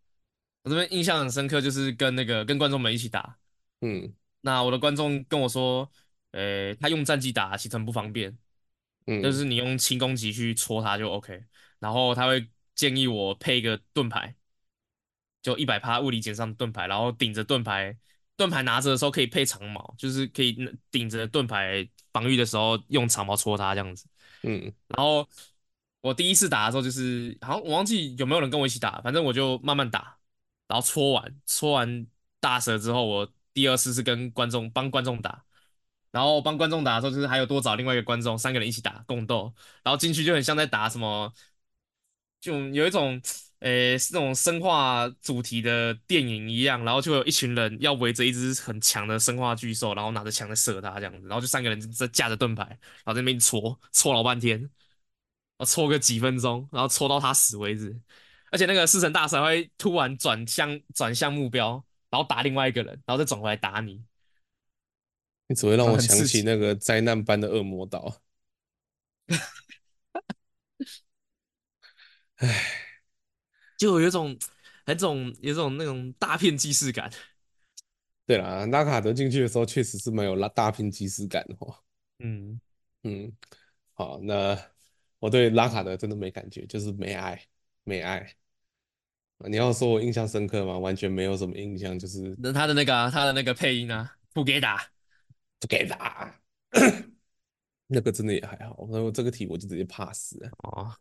[0.63, 3.37] 我这边印象很深刻，就是跟那个跟观众们一起打。
[3.81, 5.91] 嗯，那我的观众跟我说，
[6.31, 8.31] 呃，他用战绩打其实很不方便，
[9.07, 11.45] 嗯就嗯是你用轻攻击去戳他就 OK，
[11.81, 14.35] 然后他会建议我配一个盾牌，
[15.43, 17.97] 就一百趴物理减伤盾牌，然后顶着盾牌，
[18.37, 20.57] 盾牌拿着的时候可以配长矛，就是可以
[20.93, 24.07] 顶着盾牌防御的时候用长矛戳他这样子。
[24.45, 25.29] 嗯然后
[26.01, 30.17] 我第一次打的时候，就是好像我忘记有没有人跟我一起打，反正我就慢慢打，
[30.73, 32.07] 然后戳完戳完
[32.41, 35.45] 大蛇之后，我第二次是跟观众帮观众打，
[36.11, 39.53] 然后帮观众打的时候，就是还有多找另外一个观众，三个人一起打共斗，
[39.85, 41.31] 然后进去就很像在打什么，
[42.41, 43.21] 就有一种
[43.59, 54.71] 诶是那种生化主题的电影一样，然后就有一群人要围着一只很强的生化巨兽，然后拿着枪在射它这样子，然后就三个人在架着盾牌，然后在那边戳戳老半天，然
[55.59, 57.95] 后戳个几分钟，然后戳到他死为止。
[58.53, 64.05] 而且那个四神大神会突然转向转向目标，然后打另外一个人，然后再转回来打你。
[65.49, 68.21] 你只会让我想起那个灾难般的恶魔岛。
[72.37, 72.63] 唉，
[73.79, 74.39] 就有一种，
[74.85, 77.11] 很种，有种那种大片既视感。
[78.27, 81.75] 对啦，拉卡德进去的时候确实是蛮有拉大片即视感的哦。
[82.19, 82.61] 嗯，
[83.05, 83.33] 嗯，
[83.95, 84.59] 好，那
[85.19, 87.43] 我对拉卡德真的没感觉，就是没爱，
[87.85, 88.37] 没爱。
[89.49, 90.79] 你要说我印象深刻吗？
[90.79, 94.87] 完全没有什么印象，就是那他的那个、啊，他的那个配音啊，不给打，
[95.61, 96.35] 不给打。
[97.89, 100.49] 那个真的也还好，那我这个题我就直接 pass 了。
[100.65, 100.95] 哦。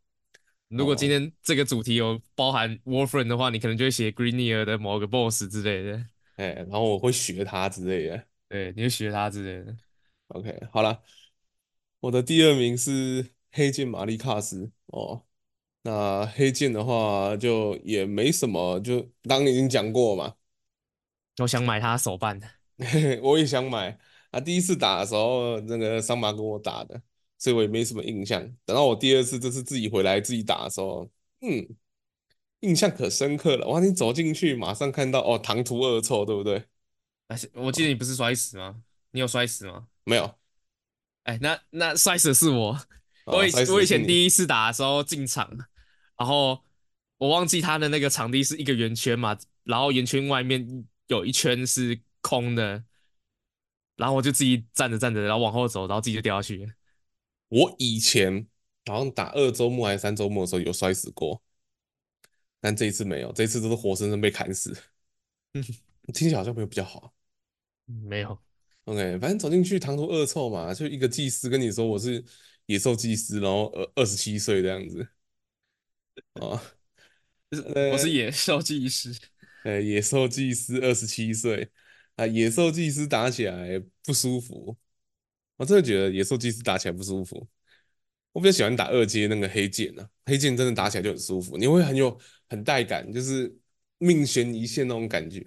[0.68, 6.06] 如果今天这个主题有包含 Warframe 的话，你可能就会写 Greenier 的某个 BOSS 之类的。
[6.38, 8.24] 哎，然后我会学他之类的。
[8.48, 9.76] 对，你会学他之类的。
[10.28, 11.02] OK，好了，
[12.00, 15.26] 我的第二名是黑剑玛丽卡斯哦。
[15.84, 20.36] 那黑剑的话就也没什么，就刚刚已经讲过嘛。
[21.40, 22.48] 我想买他手办的，
[23.24, 23.98] 我也想买
[24.30, 24.40] 啊。
[24.40, 27.02] 第一次打的时候，那个桑麻跟我打的，
[27.40, 28.42] 所以我也没什么印象。
[28.64, 31.10] 等到我第二次这次自己回来自己打的时候，
[31.42, 31.68] 嗯，
[32.60, 33.68] 印象可深刻了。
[33.68, 36.64] 哇，你走进去马上看到哦，唐突恶臭，对不对？
[37.28, 38.84] 而且我记得你不是摔死吗？
[39.12, 39.88] 你有摔死吗？
[40.04, 40.36] 没有
[41.24, 42.80] 哎，那那摔死的是我。
[43.26, 45.50] 我以我以前第一次打的时候进场，
[46.22, 46.64] 然后
[47.18, 52.84] 我忘记他的那个场地是一个圆圈嘛，然后圆圈外面有一圈是空的，
[53.96, 56.72] 然后我就自己站着站着，然后往后走，然后自己就掉下去。
[57.50, 58.48] 我以前
[58.86, 61.42] 好像打二周末还是三周末的时候有摔死过，
[62.60, 64.80] 但这一次没有，这一次都是活生生被砍死。
[65.54, 65.64] 嗯
[66.14, 67.12] 听起来好像没有比较好。
[67.88, 68.38] 没有
[68.84, 72.24] ，OK，反正走进去唐突恶臭嘛，就一个祭司跟你说我是
[72.68, 75.08] 野兽祭司，然后二二十七岁这样子。
[76.42, 76.62] 啊，
[77.92, 79.16] 我是野兽技师。
[79.64, 81.70] 呃，野兽技师二十七岁
[82.16, 84.78] 啊，野兽技师打起来不舒服。
[85.58, 87.48] 我真的觉得野兽技师打起来不舒服。
[88.32, 92.18] 我比较喜欢打二阶那个黑剑啊，黑剑真的打起来就很舒服，你会很有
[92.50, 93.54] 很带感，就是
[93.98, 95.46] 命悬一线那种感觉。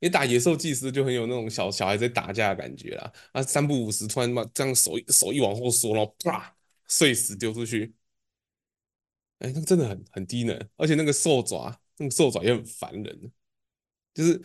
[0.00, 6.54] 你打野兽祭司就很有那种小小孩在打架的感觉啦，啊，三不五时突然嘛这样手手一往后缩，然后啪
[6.88, 7.94] 碎石丢出去，
[9.40, 13.32] 哎，那真的很很低能，而且那个兽爪，那个兽爪也很烦人，
[14.14, 14.40] 就是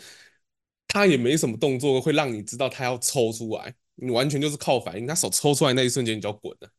[0.88, 6.71] 他也没什么动作会让你知道他要抽出来，你完全就是靠反应，他手抽出来那一瞬间你就要滚了，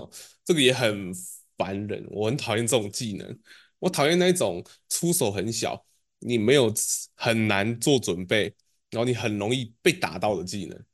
[0.00, 0.10] 哦，
[0.44, 1.12] 这个也很
[1.56, 3.38] 烦人，我很讨厌这种技能，
[3.78, 5.84] 我讨厌那种出手很小。
[6.20, 6.74] 你没有
[7.14, 8.52] 很难做准备，
[8.90, 10.84] 然后你很容易被打到的技能，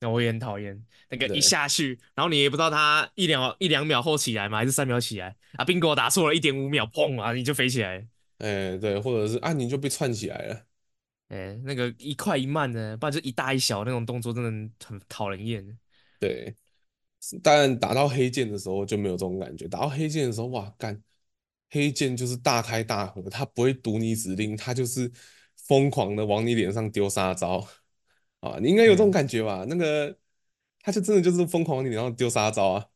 [0.00, 4.56] 那我也很讨厌那个一下去，然后你也不知道他一两一两秒后起来吗？
[4.56, 5.64] 还是三秒起来啊？
[5.64, 8.06] 宾果打错了一点五秒，砰啊，你就飞起来。
[8.38, 10.62] 哎，对，或者是啊，你就被串起来了。
[11.28, 15.78] 哎，那个一快一慢的，不然就一大一小那种动作，真的很讨人厌。
[16.18, 16.54] 对，
[17.42, 19.68] 但打到黑剑的时候就没有这种感觉。
[19.68, 21.00] 打到黑剑的时候，哇，干！
[21.70, 25.10] 黑剑就是大开大合，他不会读你指令，他就是
[25.66, 27.66] 疯狂的往你脸上丢杀招
[28.40, 28.58] 啊！
[28.60, 29.64] 你应该有这种感觉吧？
[29.64, 30.14] 嗯、那个
[30.82, 32.86] 他就真的就是疯狂往你脸上丢杀招啊！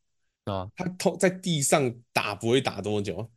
[0.45, 3.30] 啊，他通在地上打不会打多久，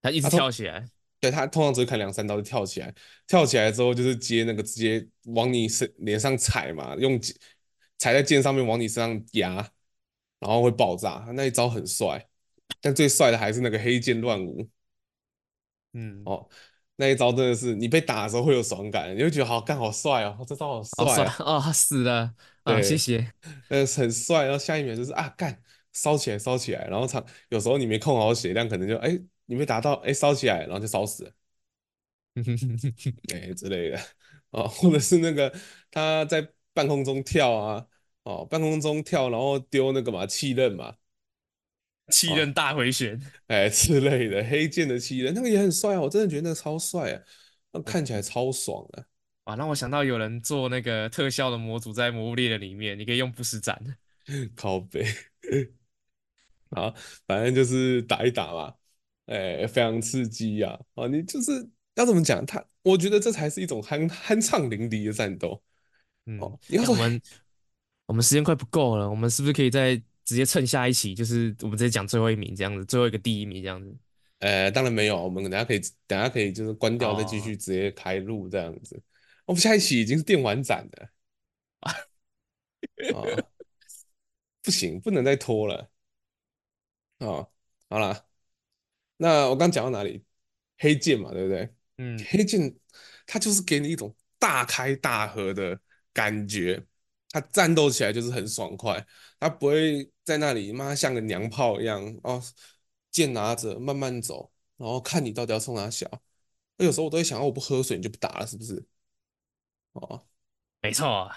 [0.00, 0.80] 他一直跳起来。
[0.80, 0.86] 他
[1.20, 2.94] 对他通常只会砍两三刀就跳起来，
[3.26, 7.20] 跳起来之后就是接那个直接往你身脸上踩嘛，用
[7.98, 9.54] 踩在剑上面往你身上压，
[10.38, 11.26] 然后会爆炸。
[11.34, 12.26] 那一招很帅。
[12.80, 14.66] 但最帅的还是那个黑剑乱舞，
[15.92, 16.48] 嗯，哦，
[16.96, 23.32] 那一招真的是你被打的时候会有爽感，你会觉得好干好帅哦，这招好帅啊，哦，哦，死了，对，啊，谢谢，
[23.68, 31.32] 呃，很帅，然后下一秒就是啊干烧起来烧起来，然后他有时候你没控好血量，可能就哎你没达到哎烧起来，然后就烧死了，
[33.34, 34.00] 哎之类的，
[34.50, 35.52] 哦， 或者是那个
[35.90, 37.86] 他在半空中跳啊，
[38.22, 40.96] 哦，半空中跳，然后丢那个嘛气刃嘛，哦，
[42.12, 47.22] 气刃大回旋，哎之类的，黑剑的气刃那个也很帅啊，我真的觉得那个超帅啊，
[47.72, 49.06] 那看起来嗯超爽的啊，
[49.56, 53.80] 让我想到有人做那个特效的模组在《魔物猎人》里面，你可以用不死斩。
[54.54, 55.04] 靠背。
[56.70, 56.94] 好，
[57.26, 58.74] 反正就是打一打嘛，
[59.26, 60.78] 哎，非常刺激呀！
[60.94, 62.44] 啊，你就是要怎么讲？
[62.46, 65.60] 他，我觉得这才是一种酣酣畅淋漓的战斗。
[66.26, 67.22] 嗯，哦，你要说，欸我们
[68.06, 71.12] 我们时间快不够了，我们是不是可以再直接蹭下一期？
[71.12, 73.96] 就是我们直接讲最后一名这样子，最后一个第一名这样子。
[74.38, 79.02] 呃，当然没有，我们等下可以，等下可以就是关掉再继续哦，直接开录这样子。
[79.50, 81.10] 我们下一期已经是电玩展了
[81.82, 83.26] 啊，
[84.62, 85.90] 不行，不能再拖了
[87.18, 87.48] 啊！
[87.88, 88.24] 好啦，
[89.16, 90.24] 那我刚讲到哪里？
[90.78, 91.68] 黑剑嘛，对不对？
[91.98, 92.72] 嗯，黑剑
[93.26, 95.80] 它就是给你一种大开大合的
[96.12, 96.86] 感觉，
[97.30, 99.04] 它战斗起来就是很爽快，
[99.40, 102.40] 它不会在那里妈像个娘炮一样哦，
[103.10, 106.08] 剑拿着慢慢走，然后看你到底要冲哪小。
[106.76, 108.86] 我有时候我都会想，我不喝水你就不打了，是不是？
[109.92, 110.22] 哦，
[110.82, 111.30] 没错，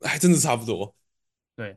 [0.00, 0.94] 还真的差不多。
[1.56, 1.76] 对，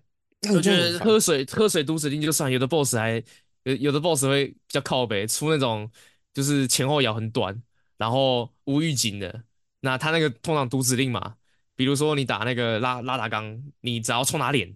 [0.54, 0.72] 我觉。
[0.76, 3.24] 得喝水喝水毒指令就算，有的 BOSS 还
[3.64, 5.92] 有有的 BOSS 会比较靠北，出那种
[6.34, 7.62] 就是前后摇很短，
[7.98, 9.44] 然后无预警的。
[9.82, 11.36] 那他那个通常毒指令嘛，
[11.76, 14.70] 比如说你打那个拉拉达钢，你只要冲他脸，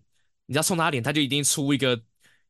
[0.47, 1.99] 你只要冲他脸，他就一定出一个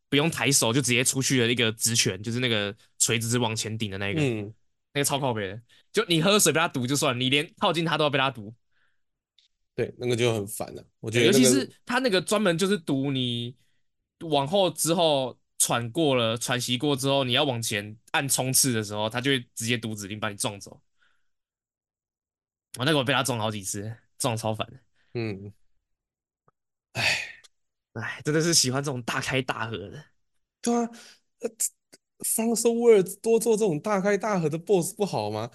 [0.09, 4.53] 不用抬手就直接出去的一个直拳，就是那个锤子是往前顶的那个，嗯，
[4.93, 5.61] 那个超靠北的。
[5.91, 8.53] 就你喝水被他毒就算，你连靠近他都要被他毒。
[9.75, 10.83] 对，那个就很烦了。
[11.01, 13.55] 我觉对，尤其是他那个专门就是堵你
[14.21, 20.81] 往后之后喘过了、喘息过之后，你要往前按冲刺的时候，他就会直接堵指令把你撞走。
[22.77, 24.79] 我、那个我被他撞好几次，撞超烦的。
[25.13, 25.53] 嗯，
[26.93, 27.03] 哎，
[27.93, 30.05] 哎，真的是喜欢这种大开大合的。
[30.61, 30.89] 对啊，
[31.39, 31.49] 呃
[32.19, 35.51] ，From Software 多做这种大开大合的 BOSS 不好吗？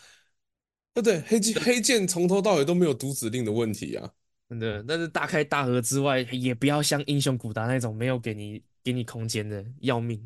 [0.93, 1.20] 对不对？
[1.22, 4.12] 黑剑黑剑从头到尾都没有读指令的问题啊。
[4.49, 10.20] 真的，但是大开大合之外，也不要像英雄古达那种没有给你给你空间的，要命。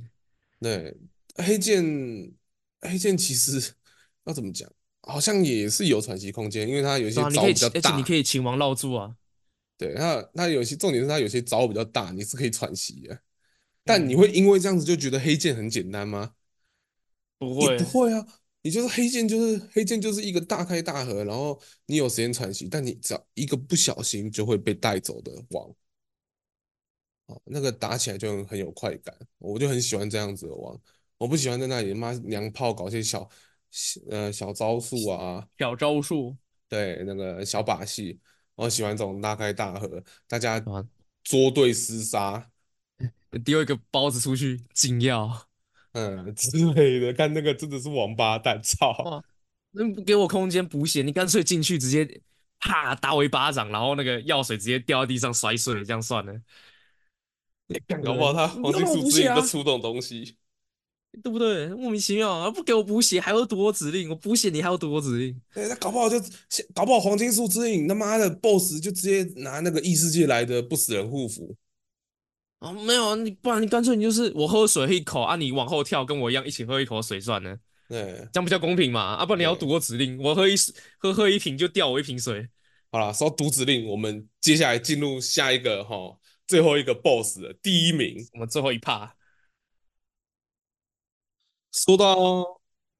[0.60, 0.96] 对，
[1.34, 1.84] 黑剑
[2.80, 3.74] 黑剑其实
[4.24, 4.66] 要怎么讲，
[5.02, 8.02] 好像也是有喘息空间，因为它有些招比较，而且你。
[8.02, 9.14] 可以秦王绕柱啊。
[9.76, 13.20] 对，它它有些重点是它有些招比较大，你是可以喘息的。
[13.84, 16.32] 但你嗯，会因为这样子就觉得黑剑很简单吗？
[17.38, 18.26] 不会不会，会啊，
[18.64, 25.68] 你就是黑剑，就是黑剑，就是一个大开大合，然后你有时间喘息，但你只要一个不小心就会被带走的王，
[27.26, 30.80] 哦，那个打起来就很有快感，我就很喜欢这样子的王，
[31.18, 33.28] 我不喜欢在那里妈娘炮搞些小
[34.08, 36.34] 呃小招数啊，小招数。
[36.66, 38.18] 对，那个小把戏，
[38.54, 40.82] 我喜欢这种大开大合，大家啊，
[41.22, 42.50] 捉对厮杀，
[43.44, 45.48] 丢一个包子出去，禁药。
[45.94, 48.92] 嗯 之类的，看那个真的是王八蛋，操！
[49.04, 49.24] 哇，
[49.72, 52.20] 那不给我空间补血，你干脆进去直接
[52.60, 56.32] 啪打我一巴掌，然后那个药水直接掉在地上摔碎，这样算了，
[57.88, 60.36] 干搞不好他黄金树之影出这种东西。
[61.22, 61.68] 对不对？
[61.68, 66.18] 莫名其妙啊，不给我补血，还要读我指令，我补血你还要读我指令，对，他搞不好就
[66.74, 71.54] 搞不好黄金树之影他妈的 BOSS 就直接拿那个异世界来的不死人护符。
[72.64, 77.54] 啊，没有啊，你不然你干脆你就是我喝水一口啊，你往后跳跟我一样一起喝一口水算了，
[77.90, 79.00] 对这样比较公平嘛？
[79.16, 80.54] 啊，不然你要读对，我指令，我喝一
[80.96, 82.48] 喝喝一瓶就掉我一瓶水，
[82.90, 85.94] 好了，说到读指令，我们接下来进入下一个哈，
[86.46, 88.16] 最后一个 BOSS 的第一名。
[88.32, 89.14] 我们最后一趴，
[91.70, 92.44] 说到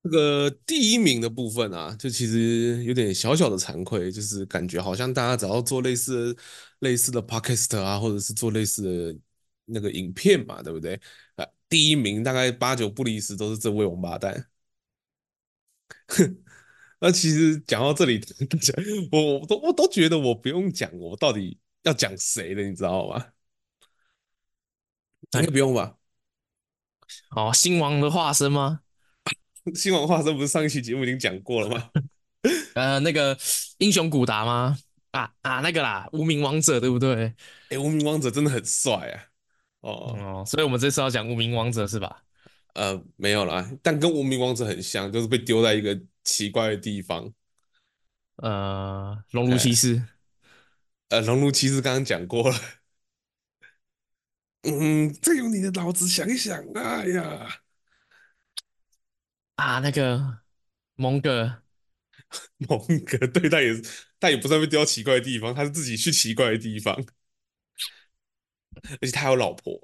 [0.02, 6.42] 这个第一名的部分啊，就其实有点小小的惭愧，就是感觉好像大家只要做类似的
[6.80, 9.18] 类似的 podcast 啊，或者是做类似的
[9.66, 11.00] 那个影片嘛，对不对？
[11.36, 14.48] 啊，第一名大概八九不离十都是这位王八蛋。
[17.00, 18.72] 那其实讲到这里，大家
[19.12, 23.26] 我我都我都觉得我不用讲，我到底要讲谁的，你知道吗？
[25.32, 25.96] 应该哎，不用吧？
[27.30, 28.80] 哦，新王的化身吗？
[29.74, 31.90] 新王化身不是上一期节目已经讲过了吗？
[32.74, 33.38] 呃，那个
[33.78, 34.76] 英雄古达吗？
[35.10, 37.34] 啊啊，那个啦，无名王者对不对？
[37.68, 39.33] 哎，无名王者真的很帅啊！
[39.84, 42.22] 哦，哦，所以我们这次要讲无名王者是吧？
[42.72, 47.32] 呃，没有啦，但跟无名王者很像，就是被丢在一个奇怪的地方。
[48.36, 50.02] 呃，熔炉骑哎，士
[51.10, 52.56] 呃，熔炉骑士刚刚讲过了。
[54.66, 56.64] 嗯，再用你的脑子想一想。
[56.74, 57.60] 哎呀，
[59.56, 60.38] 啊，那个
[60.96, 61.62] 蒙哥
[62.66, 63.82] 蒙哥对，他也是，
[64.18, 66.98] 他也不算被丢到奇怪的地方，他是自己去奇怪的地方，
[69.00, 69.80] 而且他有老婆，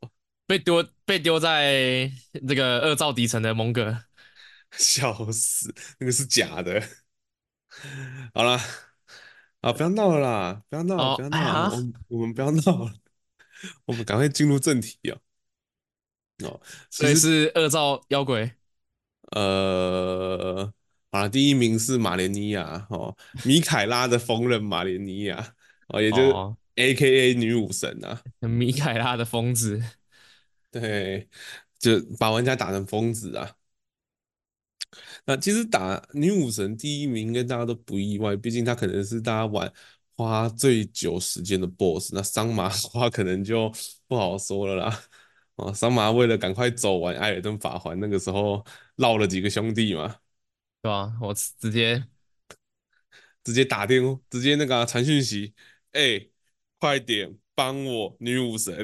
[0.46, 2.11] 被丢被丢在
[2.48, 4.05] 这个恶兆底层的蒙哥，
[4.76, 6.82] 笑死，那个是假的。
[8.34, 8.61] 好了，
[9.61, 12.94] 啊，不要闹了啦，不要闹，哦、不要闹，啊、我们我们不要闹了，
[13.84, 15.18] 我们赶快进入正题啊。
[16.44, 18.51] 哦，所以是恶兆妖鬼。
[19.32, 20.72] 呃，
[21.12, 25.55] 好了，第一名是马连尼亚哦，米凯拉的锋刃马连尼亚
[25.88, 26.32] 哦，也就是
[26.81, 29.83] AKA 女武神啊，米凯拉的疯子，
[30.70, 31.28] 对，
[31.78, 33.57] 就把玩家打成疯子啊。
[35.24, 39.72] 那其实打女武神第一名，应该大家都不意外，毕竟她可能是大家玩
[40.16, 42.14] 花最久时间的 BOSS。
[42.14, 43.72] 那桑麻的话，可能就
[44.09, 45.03] 不好说了啦。
[45.57, 48.64] 哦，桑麻为了赶快走完艾尔登法环，那个时候
[48.97, 50.16] 绕了几个兄弟嘛，
[50.83, 51.18] 对吧、啊？
[51.20, 52.05] 我直接
[53.45, 55.55] 直接打电话，直接那个传讯息，
[55.93, 56.31] 哎、欸，
[56.81, 58.74] 快点帮我女武神！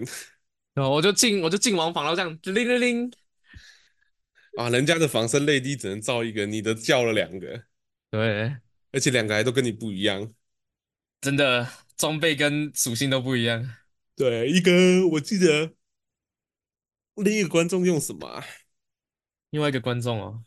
[0.74, 3.12] 然 后我就进，我就进王房，然后这样铃铃铃
[4.56, 7.64] 啊，人家的防身泪滴只能造一个，你的叫了两个，
[8.10, 8.54] 对，
[8.92, 10.32] 而且两个还都跟你不一样，
[11.20, 13.68] 真的装备跟属性都不一样。
[14.14, 15.72] 对，一个我记得。
[17.16, 18.44] 另一个观众用什么啊？
[19.48, 20.42] 另外一个观众哦，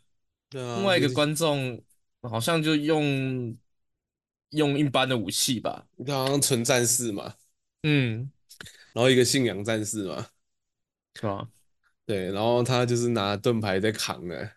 [0.48, 1.82] 对啊，另外一个观众
[2.22, 3.58] 好像就用
[4.50, 7.34] 用一般的武器吧，他好像纯战士嘛，
[7.82, 8.30] 嗯，
[8.92, 10.26] 然后一个信仰战士嘛，
[11.14, 11.48] 是吧？
[12.06, 14.52] 对，然后他就是拿盾牌在扛的，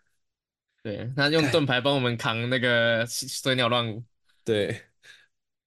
[0.82, 4.04] 对，他用盾牌帮我们扛那个 水鸟乱舞，
[4.44, 4.82] 对，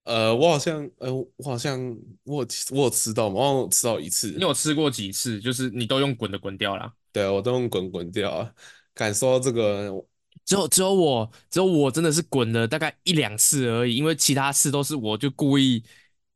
[0.03, 1.79] 呃，我好像，呃，我好像
[2.23, 3.35] 我有我有吃到吗？
[3.53, 5.39] 我有吃到一次，你有吃过几次？
[5.39, 8.53] 就是你都用滚的滚掉了，对，我都用滚滚掉啊，
[8.93, 9.91] 感受到这个，
[10.47, 15.83] 只有只有我，只有我真的是滚了大概一两次而已，因为其他次都是我就故意。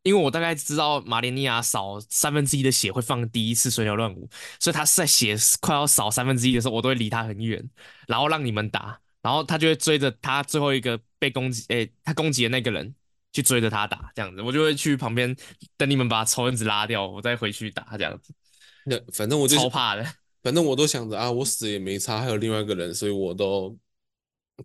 [0.03, 4.27] 因为我大概知道马连尼亚少三分之一的血会放第一次水鸟乱舞，
[4.59, 7.63] 所以他是在血快要少三分之一的时候，我都会离他很远，
[8.07, 12.95] 然后让你们打，然后他就会追着他最后一个被攻击，诶，他攻击的那个人
[13.31, 15.35] 去追着他打，这样子，我就会去旁边
[15.77, 18.33] 等你们把仇恨值拉掉，我再回去打这样子。
[18.87, 20.03] 那反正我就超怕的，
[20.41, 23.77] 反正我都想着啊，我死也没差，还有另外一个人，所以我都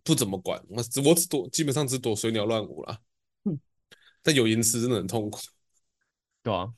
[0.02, 2.98] 不怎么管，我只我只躲，基本上只躲水鸟乱舞啦。
[4.22, 5.38] 但有延迟真的很痛苦，
[6.42, 6.72] 对啊，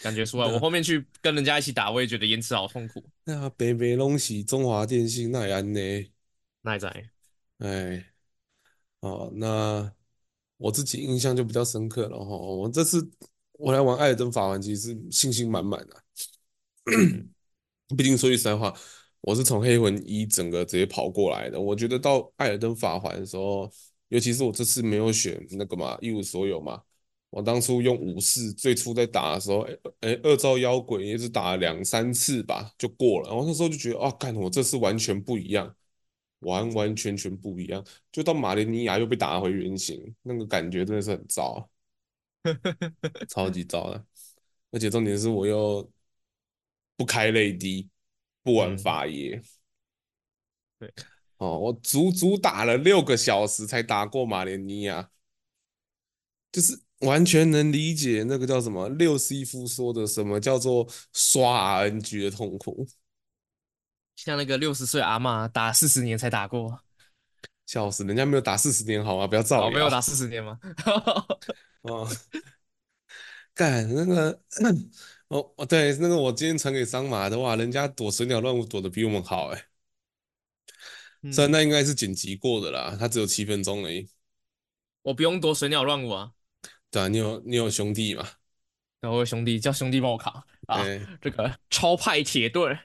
[0.00, 0.50] 感觉出来。
[0.50, 3.04] 我后面去跟人家一起打，我也觉得延迟好痛苦。
[3.24, 5.80] 那北北东西中华电信那样呢？
[6.62, 7.10] 那在，
[7.58, 8.12] 哎，
[9.00, 9.92] 哦，那
[10.56, 12.34] 我自己印象就比较深刻了哈。
[12.34, 13.10] 我这次
[13.52, 16.02] 我来玩艾尔登法环，其实是信心满满的。
[17.94, 18.74] 毕竟说句实在话，
[19.24, 21.60] 我是从黑魂一整个直接跑过来的。
[21.60, 23.70] 我觉得到艾尔登法环的时候。
[24.08, 26.80] 尤其是我这次没有选那个嘛，一无所有嘛。
[27.30, 29.60] 我当初用武士最初在打的时候，
[30.00, 33.30] 哎、欸、二招妖鬼也只打了两三次吧，就过了。
[33.30, 35.74] 然后那时候就觉得，哦，干，我这次完全不一样，
[36.40, 37.84] 完完全全不一样。
[38.12, 41.68] 就到马连尼亚又被打回原形，那个感觉真的是很糟，
[43.28, 44.04] 超级糟的。
[44.70, 45.90] 而且重点是我又
[46.96, 47.88] 不开泪滴，
[48.44, 49.44] 不玩法爷，嗯、
[50.78, 50.94] 对。
[51.38, 55.10] 哦，我足足打了六个小时才打过马连尼亚，
[56.52, 62.86] 就是完全能理解那个叫什么六 C 夫说的什么叫做刷 RNG 的痛苦。
[64.14, 66.80] 像那个六十岁阿妈打四十年才打过，
[67.66, 69.26] 笑死，人家没有打四十年好吗？
[69.26, 69.66] 不要造谣。
[69.66, 70.56] 哦，没有打四十年吗？
[71.82, 72.08] 哦，
[73.52, 74.40] 干那个，
[75.34, 79.64] 哦哦对，那个我今天传给桑马的话，人家躲神鸟乱舞躲得比我们好哎。
[81.32, 84.08] 虽然那应该是剪辑过的啦，它只有七分钟而已。
[85.02, 86.30] 我不用躲水鸟乱舞啊。
[86.88, 88.24] 对啊，你有你有兄弟嘛？
[89.00, 90.32] 然后兄弟叫兄弟帮我扛
[90.68, 92.78] 啊，欸、这个超派铁盾。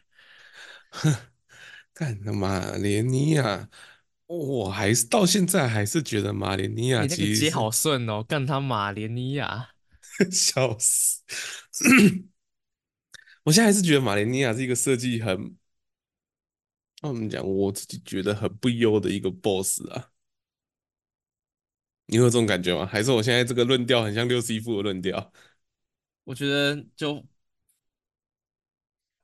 [0.89, 1.15] 哼，
[1.93, 3.69] 干他马连尼亚，
[4.25, 7.03] 我还是到现在还是觉得马连尼亚。
[7.03, 9.69] 你那个接好顺哦，干他马连尼亚，
[10.31, 11.21] 笑死！
[13.43, 15.55] 我现在还是觉得马连尼亚是一个设计很。
[17.01, 20.11] 那我们讲，我自己觉得很不优的一个 boss 啊，
[22.07, 22.85] 你有这种感觉吗？
[22.85, 25.31] 还是我现在这个论调很像六 C 副的论调？
[26.25, 27.25] 我觉得就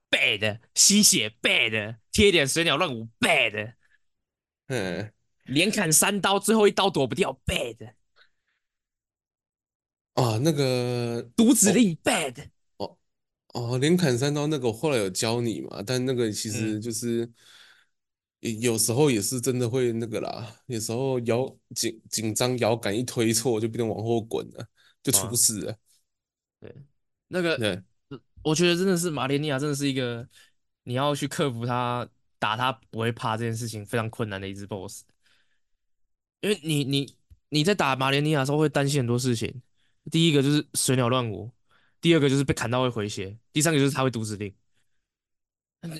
[0.10, 3.76] bad 吸血 bad 贴点水鸟乱舞 bad，
[4.68, 5.14] 嗯，
[5.44, 7.94] 连砍三刀，最后一刀躲不掉 bad，
[10.14, 12.52] 啊，那个毒指令 bad，
[13.56, 17.26] 哦哦，连砍三刀那个我后来有教你嘛，但那个其实就是。
[17.26, 17.34] 嗯
[18.62, 24.68] 有时候也是真的会那个啦，有时候摇紧紧张摇杆一推错，就变成往后滚了，
[25.02, 25.76] 就出啊，事了。
[26.60, 26.76] 对，
[27.28, 27.82] 那个，对，
[28.44, 30.28] 我觉得真的是马连尼亚，真的是一个
[30.84, 35.02] 你要去克服他打他不会怕这件事情非常困难的一只 BOSS，
[36.42, 37.16] 因为你你
[37.50, 39.60] 你在打马连尼亚的时候会担心很多事情，
[40.12, 41.52] 第一个就是水鸟乱舞，
[42.06, 44.54] 第二个就是被砍到会回血，第三个就是他会读指令。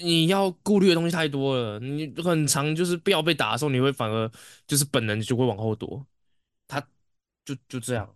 [0.02, 4.32] 你要顾虑的东西太多了，你很长就是不要被打的时候，你会反而
[4.68, 6.06] 就是本能就会往后躲，
[6.68, 6.80] 他
[7.44, 8.16] 就就这样。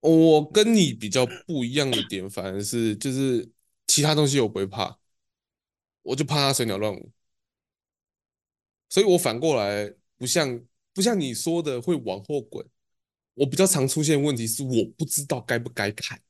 [0.00, 3.50] 我跟你比较不一样的点，反而是就是
[3.86, 4.98] 其他东西我不会怕，
[6.02, 7.10] 我就怕他水鸟乱舞，
[8.90, 12.68] 所以我反过来不像不像你说的会往后滚，
[13.34, 16.20] 我比较常出现问题是我不知道该不该砍。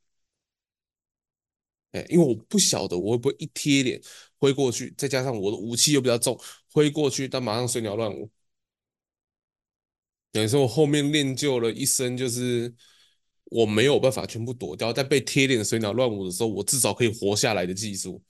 [1.92, 4.00] 哎，因为我不晓得我会不会一贴脸
[4.38, 6.38] 挥过去，再加上我的武器又比较重，
[6.72, 8.30] 挥过去，但马上水鸟乱舞。
[10.32, 12.74] 等于说我后面练就了一身，就是
[13.44, 18.20] 我没有办法全部躲掉，在被贴脸水鸟乱舞的时候，我至少可以活下来的技术。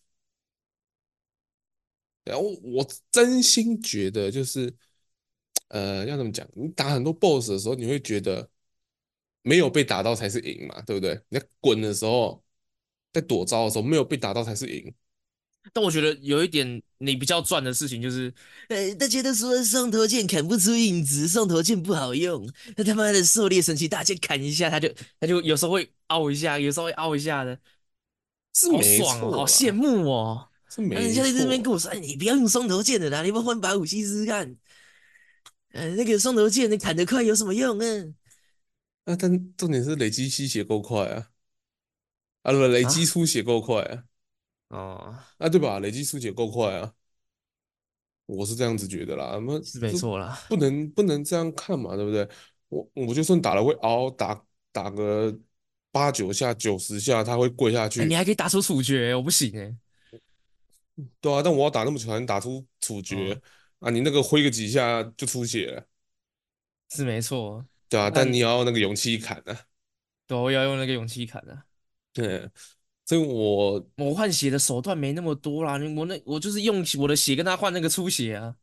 [2.24, 4.74] 然后我真心觉得，就是
[5.68, 6.46] 呃，要怎么讲？
[6.54, 8.50] 你打很多 BOSS 的时候，你会觉得
[9.44, 11.20] 没有被打到才是赢嘛，对不对？
[11.28, 12.42] 你在滚的时候。
[13.14, 14.92] 在躲招的时候没有被打到才是赢，
[15.72, 18.34] 但我觉得有一点你比较赚的事情就是，
[18.70, 27.56] 呃，大家都说双头剑砍不出影子，双头剑不好用，那他妈的狩猎神器大剑砍一下，他就他就有时候会凹一下，有时候会凹一下的，
[28.52, 30.48] 是没错，好爽哦，好羡慕哦。
[30.68, 34.56] 是没错，人家在这边跟我说，哎，你不要用双头剑的啦，你不要换把武器试试看。
[35.70, 37.86] 呃，那个双头剑你砍得快有什么用啊？
[39.04, 41.30] 啊，但重点是累积吸血够快啊。
[42.42, 44.04] 啊，不，累积出血够快啊！
[44.68, 45.78] 哦，啊，对吧？
[45.78, 46.92] 累积出血够快啊！
[48.26, 52.28] 我是这样子觉得啦，那是没错啦，不能不能这样看嘛，对不对？
[52.68, 55.34] 我我就算打了会熬，打打个
[55.90, 58.00] 八九下、九十下，他会跪下去。
[58.00, 59.76] 欸、你还可以打出处决，我不行哎。
[61.20, 63.90] 对啊，但我要打那么久才能打出处决、哦、啊！
[63.90, 65.86] 你那个挥个几下就出血了，
[66.90, 67.64] 是没错。
[67.88, 69.60] 对啊，但你要那个勇气砍啊！
[70.26, 71.64] 对，我要用那个勇气砍啊！
[72.12, 72.50] 对，
[73.04, 78.56] 所以我我换血的手段没那么多啦，我那我就是用我的血跟他换那个出血啊，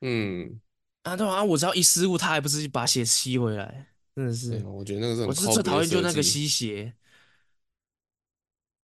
[0.00, 0.60] 嗯，
[1.02, 6.92] 啊对啊，我只要一失误，他还不是把血吸回来，真的是，我觉得那个是很，我是最讨厌就那个吸血，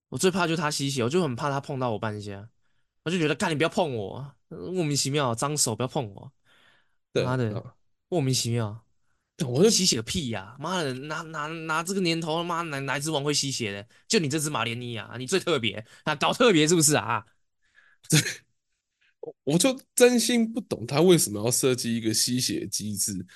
[0.08, 2.48] 我最怕就他吸血，我就很怕他碰到我半下，
[3.04, 6.32] 我就觉得干你不要碰我，莫名其妙脏手不要碰我，
[7.24, 7.76] 妈的，
[8.08, 8.83] 莫名其妙。
[9.46, 10.56] 我就吸血个屁呀、啊！
[10.60, 13.86] 妈的，拿拿拿这个年头，妈哪哪只王会吸血的？
[14.06, 16.14] 就你这只马莲妮啊，你最特别啊！
[16.14, 17.24] 搞特别是不是啊？
[18.08, 18.20] 对，
[19.42, 23.26] 我就真心不懂他为什么要设计一个吸血机制。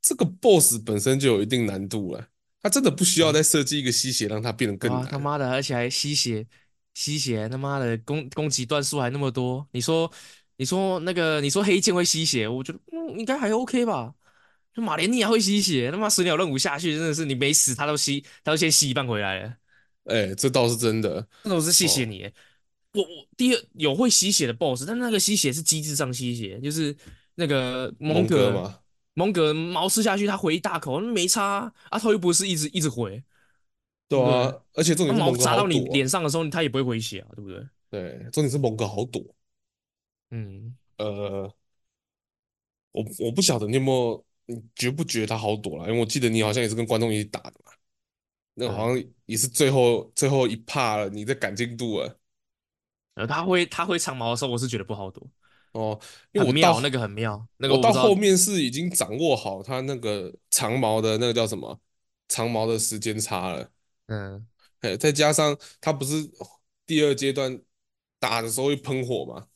[0.00, 2.28] 这个 BOSS 本身就有一定难度了，
[2.62, 5.04] 他真的不需要再设计一个吸血，让他变得更难。
[5.06, 6.46] 他妈的，而且还吸血，
[6.94, 9.66] 吸血，他妈的攻攻击段数还那么多。
[9.72, 10.10] 你说，
[10.56, 14.14] 你说那个，你说黑剑会吸血，我觉得嗯应该还 OK 吧。
[14.74, 19.48] 就马连尼还会吸血，他妈水鸟任务下去真的是你没死，他都吸，他都先吸一半回来了。
[20.06, 22.24] 哎、欸，这倒是真的，那我是谢谢你。
[22.24, 22.32] 哦、
[22.94, 26.94] 我我第二有会吸血的 BOSS，但那个吸血是机制上吸血，就是
[27.36, 28.80] 那个蒙格，嘛，
[29.14, 33.22] 蒙格毛吃下去他回一大口，没差啊，啊他又不是一直一直回。
[34.08, 37.64] 对啊，对而且重点是毛砸到你脸上的时候，他也不会回血啊，对不对？
[37.90, 39.22] 对，重点是蒙格好躲。
[40.32, 41.54] 嗯，呃，
[42.90, 44.24] 我我不晓得你有没有。
[44.46, 45.88] 你觉不觉得他好躲了？
[45.88, 47.72] 因为我记得你好像也是跟观众一起打的嘛，
[48.54, 52.18] 那好像也是最后、嗯、最后一趴了，你在赶进度了。
[53.14, 55.26] 呃，他会他会长矛的时候，我是觉得不好躲
[55.72, 55.98] 哦，
[56.32, 61.80] 因为我妙那个很妙，那个我，我到后面是已经掌握好他那个长矛的那个叫什么
[62.28, 63.70] 长矛的时间差了。
[64.06, 64.46] 嗯，
[64.80, 66.28] 哎，再加上他不是
[66.84, 67.60] 第二阶段
[68.18, 69.46] 打的时候会喷火嘛？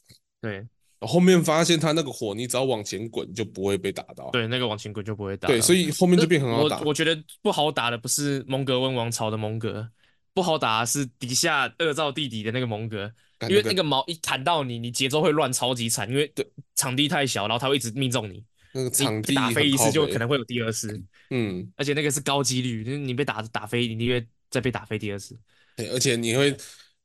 [0.40, 0.66] 对。
[1.00, 4.30] 后面发现他那个火，你只要往前滚就不会被打到。
[4.32, 5.46] 对，那个往前滚就不会打。
[5.46, 6.80] 对，所以后面就变很好打。
[6.80, 9.88] 我我觉得不好打的不是蒙格温王朝的蒙格，
[10.34, 16.32] 不好打的是底下二兆弟弟的那个蒙格，因为那个矛一砍到你，你节奏会乱超级惨，因为
[16.74, 18.42] 场地太小，然后他会一直命中你。
[18.72, 21.00] 那个场地打飞一次就可能会有第二次。
[21.30, 25.38] 嗯，而且那个是高几率，就是你被打打飞，你会再被打飞第二次。
[25.76, 26.56] 对，而且你会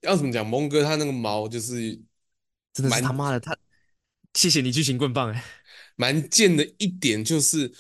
[0.01, 0.45] 要怎么讲？
[0.45, 1.91] 蒙哥他那个毛就是
[2.73, 3.55] 真的是他妈的他。
[4.33, 5.43] 谢谢你巨型棍棒哎，
[5.95, 7.71] 蛮贱的一点就是，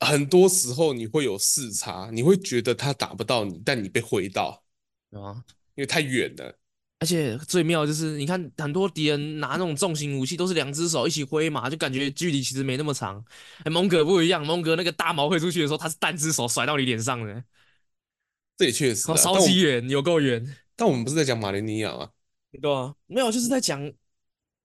[0.00, 4.62] 很多时候你会有视差，你会觉得他打不到你，但你被挥到，
[5.10, 5.42] 啊，
[5.74, 6.58] 因为太远了。
[6.98, 13.24] 而且最妙就是，你看很多敌人拿那种重型武器都是两只手一起挥嘛，就感觉距离其实没那么长。
[13.64, 17.42] 哎，蒙哥不一样，蒙哥那个大毛挥出去的时候，他是单只手甩到你脸上的。
[18.56, 20.56] 这也确实，超级远，有够远。
[20.76, 22.10] 但我们不是在讲马林尼亚吗？
[22.60, 23.92] 对啊，没有，就是在讲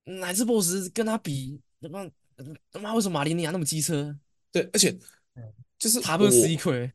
[0.08, 2.10] 哪只 BOSS 跟他比，他妈
[2.72, 4.18] 他妈为什么马连尼亚那么机车？
[4.52, 4.98] 对，而且
[5.78, 6.92] 就是他不是一亏。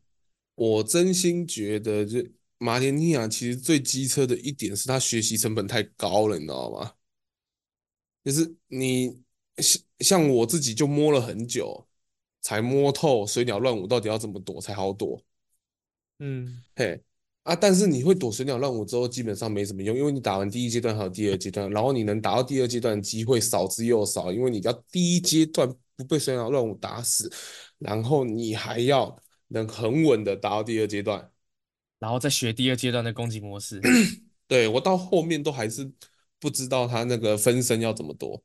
[0.55, 2.23] 我真心觉得就。
[2.59, 6.93] 马连尼亚其实最机车的一点是他学习成本太高了，你知道吗？
[8.23, 9.21] 就是你
[9.57, 11.85] 像像我自己就摸了很久，
[12.39, 15.21] 才摸透水鸟乱舞到底要怎么躲才好躲。
[16.19, 17.03] 嗯，嘿
[17.43, 27.29] 啊，但是你会躲水鸟乱舞之后，基本上没什么用，因为你打完第一阶段还有第二阶段，然后你能打到第二阶段的机会少之又少，因为你要第一阶段不被水鸟乱舞打死，
[27.79, 29.13] 然后你还要
[29.49, 31.29] 能很稳的打到第二阶段。
[31.99, 33.81] 然后再学第二阶段的攻击模式，
[34.47, 35.89] 对，我到后面都还是
[36.39, 38.41] 不知道他那个分身要怎么躲。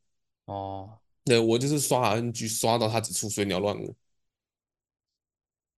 [0.47, 3.95] 哦，对，我就是刷 RNG 刷到他只出水鸟乱舞。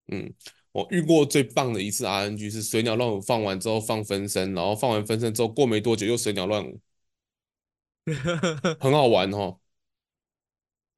[0.08, 0.32] 嗯，
[0.72, 6.80] 我遇过最棒的一次 RNG 是水鸟乱舞放完之后放分身，然后放完分身之后过没多久又水鸟乱舞，
[8.78, 9.60] 很好玩哦。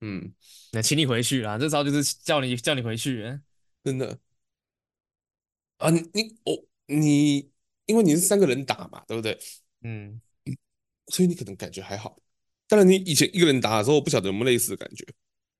[0.00, 0.32] 嗯，
[0.72, 3.38] 那请你回去啦，这招就是叫你叫你回去，
[3.84, 4.18] 真的。
[5.78, 6.64] 啊，你你我。
[6.86, 7.48] 你
[7.86, 9.38] 因为你是三个人打嘛，对不对？
[9.82, 10.20] 嗯，
[11.06, 12.18] 所以你可能感觉还好。
[12.68, 15.06] 当然，你以前一个人打的时候，我不晓得有没有类似的感觉。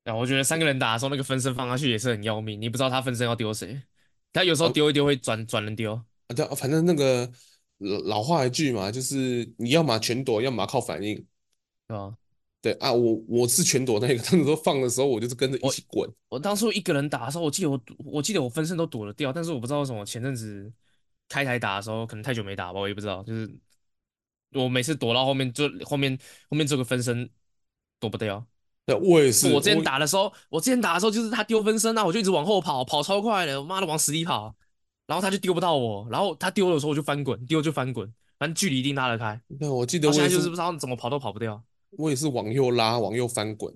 [0.04, 2.60] 啊，我觉得三个人打的时候，那个分身放下去也是很要命。
[2.60, 3.80] 你不知道他分身要丢谁，
[4.32, 5.94] 他有时候丢一丢会转转人丢。
[5.94, 6.04] 啊，
[6.34, 7.30] 对，反正那个
[8.06, 11.14] 老话一句嘛，就是你要么全躲，要么靠反应，
[11.86, 12.16] 对吧？
[12.60, 16.08] 对啊，我我是全躲那个，当时候放的时候，我就是跟着一起滚。
[16.28, 20.72] 我，我当初一个人打的时候，我记得我我记得我分身都躲得掉，但是我不知道为什么前阵子。
[21.28, 23.22] 开台打的时候，可能太久没打吧，我也不知道。
[23.22, 23.50] 就是
[24.52, 26.18] 我每次躲到后面，就后面
[26.50, 27.30] 后面这个分身
[27.98, 28.46] 躲不掉。
[28.84, 29.52] 对，我也是。
[29.52, 34.54] 我之前打的时候，我，我之前打的时候就是他丢分身啊，我就一直往后跑，跑超快的，我妈的往死里跑，
[35.06, 39.40] 然后他就丢不到我，然后他丢的时候我就翻滚，丢就翻滚，反正距离一定拉得开。
[39.58, 41.62] 对，我记得我现在就是不知道怎么跑都跑不掉。
[41.92, 43.72] 我也是往右拉，往右翻滚，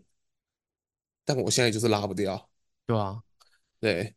[1.25, 2.49] 但我现在就是拉不掉。
[2.87, 3.21] 对啊，
[3.79, 4.15] 对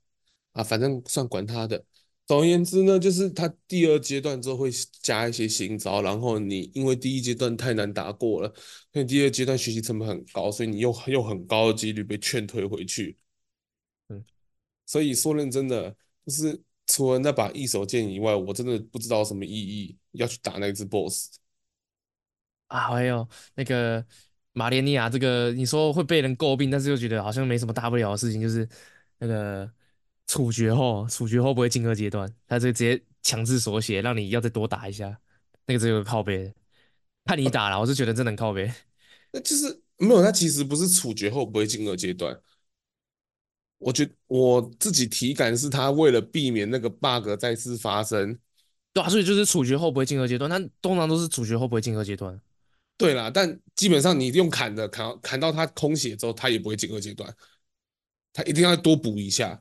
[0.53, 1.83] 啊，反正算管他的。
[2.29, 4.69] 总而言之呢，就是他第二阶段之后会
[5.01, 8.53] 加一些新招，然后你因为第一阶段太难打过了，
[8.93, 13.17] 所以第二阶段学习成本很高，所以你又又很高的几率被劝退回去。
[14.09, 14.23] 嗯，
[14.85, 15.89] 所以说认真的，
[16.23, 21.31] 就是除了那把一手剑以外，我真的不知道什么意义要去打那只 BOSS
[22.67, 22.91] 啊。
[22.91, 24.05] 还有那个
[24.53, 28.69] 马连尼亚，这个你说会被人诟病，但是又觉得好像没什么大不了的事情，就是
[29.17, 29.67] 那个。
[30.29, 35.19] 处决后，处决后不会进二阶段，他就直接强制锁血，让你要再多打一下。
[35.65, 36.53] 那个只有靠背，
[37.25, 38.71] 看你打了，啊、我是觉得真能靠背。
[39.33, 42.39] 那就是没有，他其实不是处决后不会进二阶段。
[43.79, 48.37] 我觉我自己体感是他为了避免那个 bug 再次发生，
[48.93, 52.39] 对啊，所以就是处决后不会进二阶段，但通常都是处决后不会进二阶段。
[52.97, 57.35] 对啦，但基本上你用砍的砍砍到他空血之后，他也不会进二阶段，
[58.31, 59.59] 他一定要多补一下。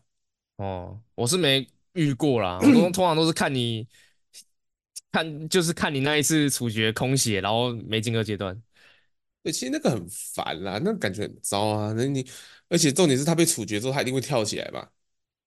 [0.59, 3.87] 哦，我是没遇过啦， 我都通常都是看你
[5.13, 8.61] 看，就是看你那一次处决空血，然后没进二阶段。
[9.45, 11.95] 对，其实那个很烦啦，那个感觉很糟啊。
[11.97, 12.27] 那你，
[12.69, 14.91] 而且重点是他被处决之后，他一定会跳起来吧。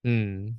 [0.04, 0.58] 嗯，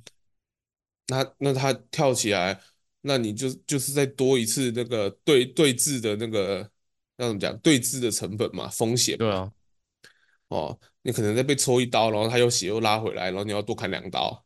[1.07, 2.61] 那那他跳起来，
[3.01, 6.69] 那你就就是再多一次那个对对峙的那个
[7.17, 9.17] 那怎么讲对峙的成本嘛，风险。
[9.17, 9.51] 对啊。
[10.53, 14.45] 哦，你可能再被抽一刀，然后他又血又拉回来，然后你要多砍两刀，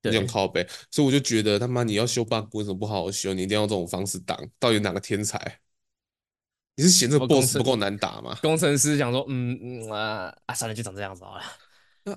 [0.00, 3.34] 这种靠背，所以我就觉得他妈你要修 bug 为什么不好好修？
[3.34, 5.60] 你一定要用这种方式挡，到底哪个天才？
[6.76, 8.36] 你是嫌这个 boss 不够难打吗？
[8.42, 11.42] 工程师想说，嗯嗯啊啊，算了，就长这样子好了。
[12.04, 12.12] 那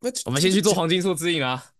[0.00, 1.72] 那我们先去做黄金树之影啊。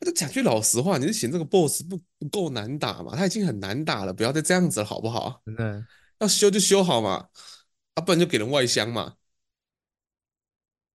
[0.00, 3.14] 那讲句老实话，你是嫌这个 boss 不不够难打吗？
[3.16, 5.40] 他已经很难打了，不要再这样子了，好不好？
[5.46, 5.86] 嗯，
[6.18, 7.28] 要修就修好嘛，
[7.94, 9.14] 啊，不然就给人外箱嘛。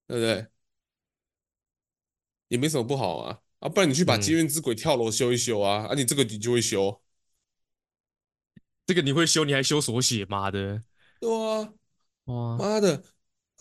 [0.07, 0.47] 对不对？
[2.49, 7.01] 也没什么不好啊，啊，不然你去把积怨之鬼跳楼修一修啊，嗯、啊，你这个你就会修，
[8.85, 10.81] 这个你会修，你还修锁血，妈的！
[11.19, 11.73] 对啊，
[12.23, 13.03] 哇，妈的，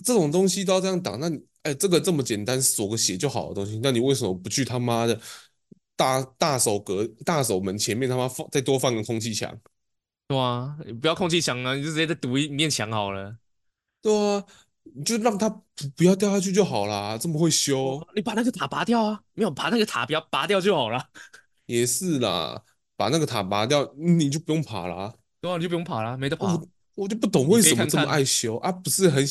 [0.05, 5.21] 这种东西都要这样挡，那你哎，这个这么简单锁个血就好的东西，那你为什么不去他妈的
[5.97, 9.61] 大大手格大手门前面他妈放再多放个空气墙？
[10.29, 13.37] 对啊，你不要空气墙啊，你就直接再堵一面墙好了。
[14.01, 14.47] 对啊。
[14.95, 15.63] 你就让他不
[15.97, 19.21] 不要掉下去就好啦，这么会修，你把那个塔拔掉啊？
[19.35, 21.09] 没有，把那个塔不要拔掉就好了。
[21.67, 22.63] 也是啦，
[22.97, 25.15] 把那个塔拔掉，你就不用爬啦。
[25.41, 26.55] 对啊，你就不用爬啦，没得爬。
[26.55, 28.71] 我我就不懂为什么这么爱修啊？
[28.73, 29.27] 不是很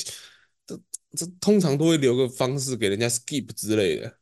[0.66, 0.80] 这
[1.16, 4.18] 这通常都会留个方式给人家 skip 之类的。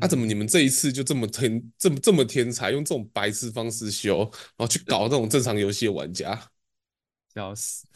[0.00, 4.18] 啊，怎么你嗯，们这一次就这么天这么这么天才，用这种白痴方式修，
[4.56, 6.50] 然后去搞这种正常游戏的玩家？
[7.32, 7.86] 笑死。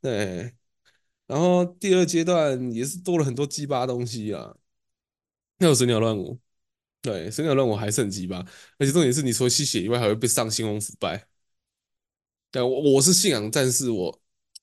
[0.00, 0.54] 对，
[1.28, 4.56] 然后第二阶段也是多了很多鸡巴东西啊，
[5.58, 6.40] 那有神鸟乱舞，
[7.02, 8.38] 对，神鸟乱舞还是很鸡巴，
[8.78, 11.28] 而且重点是你除了吸血以外，还会被上星王腐败。
[12.50, 14.20] 但，我我是信仰战士，我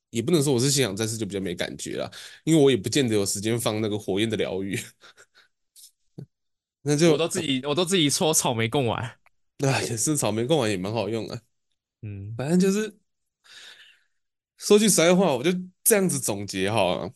[0.09, 2.11] 也不能说我是信仰战士就比较没感觉啦，
[2.43, 4.75] 因为我也不见得有时间放那个火焰的疗愈，
[6.81, 9.03] 那就我都自己，我都自己搓草莓贡丸。
[9.59, 11.39] 啊， 也是草莓贡丸也蛮好用的，
[12.01, 12.97] 嗯，反正就是
[14.57, 15.51] 说句实在话，我就
[15.85, 17.09] 这样子总结哈。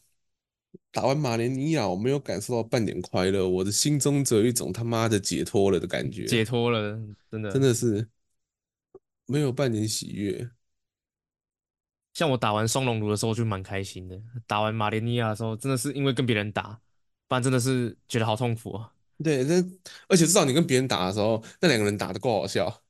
[0.92, 7.00] 打完马连尼亚，我没有感受到半点快乐，我的心中只有一种他妈的解脱了的感觉，解脱了，
[7.30, 7.52] 真的。
[7.52, 8.08] 真的是
[9.26, 10.50] 没有半点喜悦。
[12.14, 16.80] 像我打完双龙炉的时候就蛮开心的，打完马连尼亚的时候真的是因为跟别人打，
[17.28, 18.92] 不然真的是觉得好痛苦啊。
[19.24, 19.56] 对，那
[20.08, 22.84] 而且至少你跟别人打的时候，那两个人打的够好笑。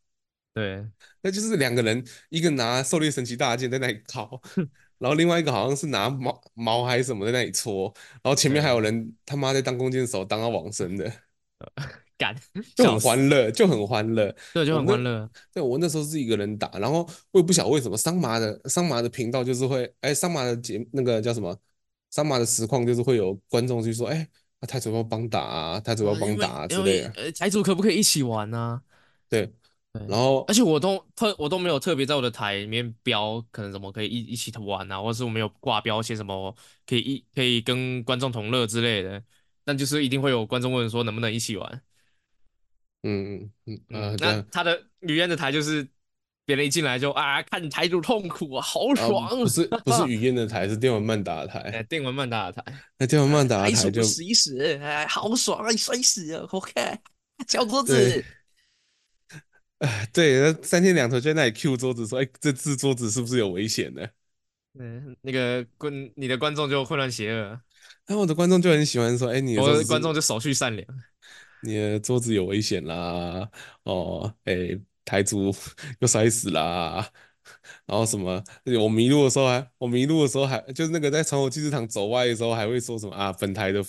[0.53, 0.85] 对，
[1.21, 4.41] 那就是两个人，一个拿狩猎神奇大剑在那里烤，
[4.99, 7.91] 然后另外一个好像是拿毛毛还是什么在那里搓，
[8.21, 11.11] 然后前面还有人他妈在当弓箭手当到往生的，
[12.17, 12.35] 干，
[12.75, 14.35] 就很欢乐，就很欢乐。
[14.53, 15.29] 对，就很欢乐。
[15.51, 21.57] 对我那时候是一个人打，然后我也不晓得为什么桑麻的桑麻的频道就是会，哎，桑麻的节那个叫什么？
[22.11, 24.27] 桑麻的实况就是会有观众去说，哎，
[24.59, 27.11] 啊、台主要帮打啊，台主要帮打啊之类的。
[27.15, 28.81] 呃，台主可不可以一起玩呢？
[29.29, 29.53] 对，对，
[30.07, 39.21] 然后而且我都特我都没有特别在我的台里面标，可能什么可以一一起玩啊，或者是我没有挂标写什么可以一可以跟观众同乐之类的，
[39.65, 41.81] 但就是一定会有观众问说能不能一起玩。
[43.01, 45.87] 嗯嗯嗯那他的语言的台就是
[46.45, 49.25] 别人一进来就啊，看台主痛苦啊，好爽。
[49.25, 51.59] 啊、不是不是 语嫣的台，是电玩漫打的台。
[51.61, 52.63] 哎，电玩漫打的台，
[52.99, 56.71] 那电玩漫打的台就死一死，哎，好爽啊，你摔死啊，OK，
[57.47, 58.23] 小桌子。
[59.79, 64.07] 哎， 对，那三天两头就在那里 Q 桌子说，哎，这次桌子是不是有危险呢？
[64.79, 67.41] 嗯，那个观你的观众就混乱邪恶，
[68.05, 70.87] 然后我的观众就很喜欢说，哎，你的我的桌子观众就手续善良。
[71.63, 73.49] 你的桌子有危险啦，
[73.83, 75.53] 哦，哎，台主
[75.99, 77.09] 又摔死啦，
[77.85, 78.41] 然后什么？
[78.79, 83.33] 我迷路的时候还，我迷路的时候还，就是那个在传统祭祀场走歪的时候，还会说什么啊？
[83.33, 83.83] 本台的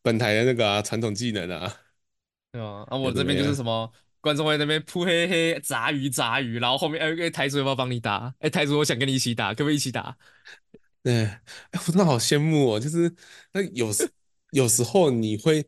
[0.00, 1.76] 本台的那个啊，传统技能啊，
[2.52, 8.34] 对啊，啊，我这边就是什么观众会在那边扑嘿嘿杂鱼杂鱼，然后后面哎，台主要不要帮你打？
[8.40, 10.16] 哎，台主我想跟你一起打，可不可以一起打？
[11.02, 11.40] 对，哎，
[11.72, 13.14] 我真的好羡慕哦，就是
[13.52, 14.10] 那有时
[14.52, 15.64] 有时候你会。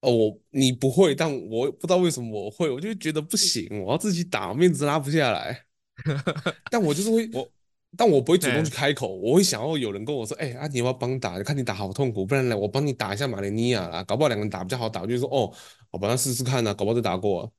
[0.00, 5.64] 哦，我你不会，但我不知道为什么我会，我就觉得不行，我要自己打，面子拉不下来。
[6.70, 7.50] 但我就是会，我，
[7.96, 11.42] 但我不会主动去开口，我会想要有人跟我说，哎、欸，啊，你要不要帮打？
[11.42, 15.00] 看你打好痛苦，不然来我帮你打一下马连尼亚啦，搞不好两个人打比较好打。
[15.00, 15.52] 我就说，哦，
[15.96, 17.50] 好吧，那试试看呐、啊，搞不好就打过、啊。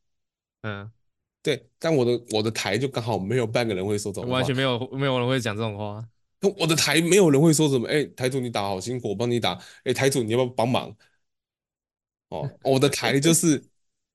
[0.62, 0.92] 嗯，
[1.42, 6.08] 对，但我的我的台就刚好没有半个人会说这种话，完全没有没有人会讲这种话。
[6.60, 9.54] 我的台没有人会说什么，哎、欸，台主你打好辛苦，我帮你打。
[9.54, 10.96] 哎、欸，台主你要不要帮忙？
[12.30, 13.64] 哦，我的台就是，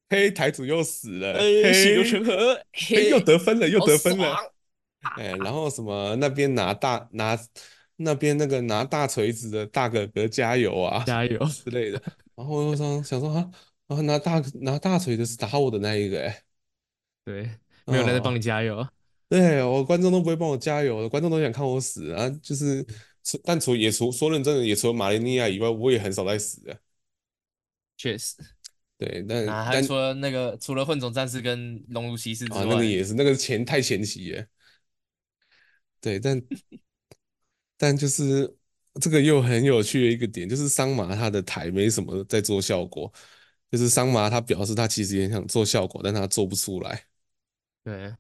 [0.09, 4.37] 嘿，台主又死了，欸、血流成河，嘿，又得分了，又得分了，
[5.17, 7.37] 哎、欸，然后什么那边拿大拿
[7.97, 12.01] 那边那个拿大锤子的大哥哥加油啊，加油之类的，
[12.37, 13.51] 然后我想想说啊，
[13.93, 16.43] 然后拿大拿大锤的是打我的那一个、欸，哎，
[17.25, 17.43] 对，
[17.85, 18.89] 没有人在帮你加油， 哦、
[19.29, 22.85] 对我观众都不会帮我加油，观众都想看我死啊，就是，
[23.45, 26.81] 但除也除说认真的，也除了马连尼亚以外，我也很少在死的。
[27.99, 28.37] 确实，
[28.99, 34.49] 对，但、啊、但除了那个，除了混种战士跟龙如骑士之外，啊，那个也是，那个前太前期耶。
[36.01, 36.43] 对，但
[37.77, 38.53] 但就是
[39.01, 43.13] 这个又很有趣的一个点，就是桑麻他的台没什么在做效果，
[43.73, 47.07] 就是桑麻他表示他其实也想做效果，但他做不出来。
[47.83, 48.15] 对，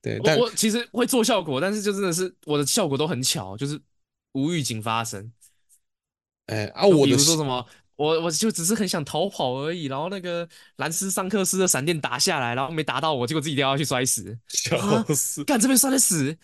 [0.00, 3.78] 对，但我，我其实会做效果，但是就真的是我的效果都很巧，就是
[4.32, 5.32] 无预警发生。
[6.46, 7.66] 哎啊，我的比如说什么？
[7.96, 15.42] 我我就只是很想逃跑而已，然后那个兰斯桑克斯的闪电打下来，然后没打到我，结果自己掉下去摔死， 笑死！
[15.44, 16.38] 干、啊、这边摔得死。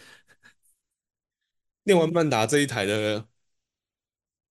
[1.84, 3.26] 练完曼达这一台的，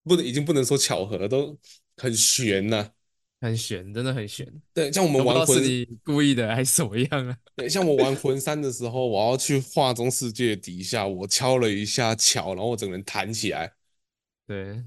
[0.04, 1.58] 不能已经不能说巧合，都
[1.95, 2.91] 很悬呐、啊，
[3.41, 4.45] 很悬，真的很悬。
[4.73, 7.37] 对，像我们玩魂，是你故意的还是怎么样啊？
[7.55, 13.73] 对，像我玩魂三的时候，我要去画中世界底下，我敲了一下桥，然后我整个人弹起来。
[14.45, 14.83] 对。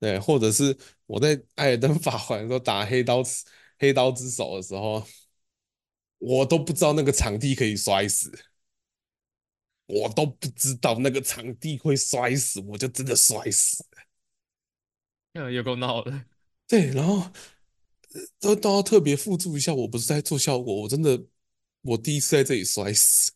[0.00, 3.20] 对，或者是我在艾尔登法环的时候打黑刀
[3.80, 5.04] 黑刀之手的时候，
[6.18, 8.30] 我都不知道那个场地可以摔死。
[9.86, 14.02] 我都不知道那个场地会摔死，我就真的摔死了。
[15.32, 16.24] 嗯，有够闹的。
[16.68, 17.28] 对，然后
[18.40, 21.22] 都都要特别附注一下，我不是在做效果，我真的
[21.82, 23.32] 我第一次在这里摔死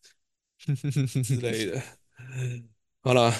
[1.22, 1.82] 之类的。
[3.00, 3.32] 好了，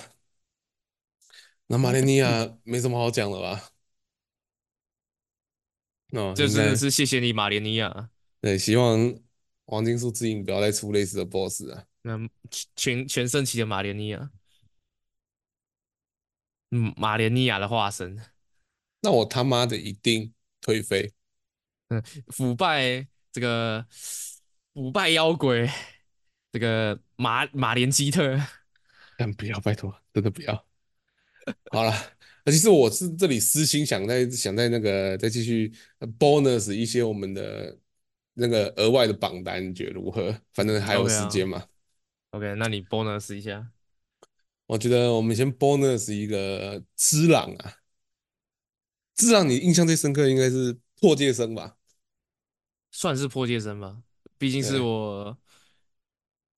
[1.67, 3.71] 那马连尼亚没什么好讲的吧？
[6.11, 8.11] 哦，这真的是谢谢你，马连尼亚。
[8.41, 9.15] 对，希望
[9.65, 11.87] 黄金树之影不要再出类似的 BOSS 啊。
[12.03, 12.19] 那
[12.77, 14.31] 全全盛期的马连尼亚，
[16.73, 18.21] 嗯，马连尼亚的化身。
[19.01, 21.13] 那我他妈的一定退飞。
[21.93, 23.85] 嗯，腐败这个
[24.73, 25.69] 腐败妖鬼，
[26.51, 28.41] 这个马马连基特。
[29.19, 30.67] 但不要，拜托，真的不要。
[31.71, 31.93] 好了，
[32.45, 35.71] 那其实我是这里私心想在想在那个再继续
[36.19, 37.79] bonus 一些我们的
[38.33, 40.35] 那个额外的榜单，你觉得如何？
[40.55, 41.59] 反正还有时间嘛。
[42.31, 43.71] Okay, OK，那你 bonus 一下。
[44.67, 47.75] 我觉得我们先 bonus 一个只狼啊，
[49.15, 51.77] 只狼，你印象最深刻应该是破戒生吧？
[52.93, 53.97] 算是破戒生吧，
[54.39, 55.37] 毕竟是我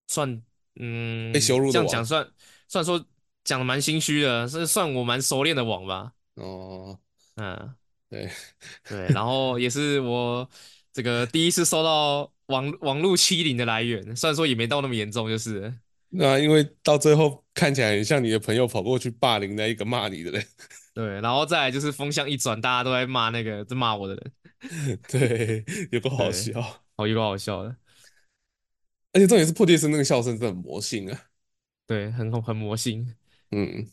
[0.07, 0.43] 算
[0.75, 2.29] 嗯被羞辱的这样讲算
[2.67, 3.03] 算说
[3.43, 6.11] 讲的蛮心虚的，是算我蛮熟练的网吧。
[6.35, 6.99] 哦，
[7.37, 7.75] 嗯，
[8.09, 8.29] 对
[8.87, 10.47] 对，然后也是我
[10.93, 15.73] 这个第一次收到网网络欺凌的来源，虽然说也没到那么严重，就是。
[16.09, 20.45] 那因为到最后看起来很像你的朋友跑过去霸凌那一个骂你的人。
[20.93, 24.31] 对，然后再来就是风向一转，大家都在骂那个在骂我的人。
[25.09, 26.61] 对，有个好笑，
[26.95, 27.75] 好有个好笑的。
[29.13, 31.21] 而且重点是破地声那个笑声真的很魔性啊。
[31.87, 33.15] 对，很很魔性。
[33.51, 33.87] 嗯，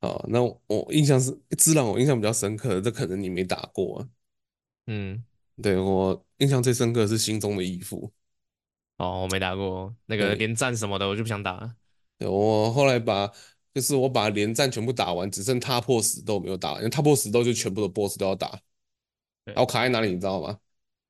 [0.00, 4.08] 好，那我，我印象是自然，我印象比较深刻的，这可能你没打过啊。
[4.86, 5.24] 嗯，
[5.62, 8.12] 对，我印象最深刻的是心中的义父。
[8.98, 11.74] 哦，我没打过那个连战什么的，我就不想打了。
[12.18, 13.32] 对，我后来把，
[13.72, 18.60] 就是我把连战全部打完，只剩踏破死斗没有打完，因为踏破死斗就全部的 BOSS 都要打。
[19.44, 20.58] 然后卡在哪里，你知道吗？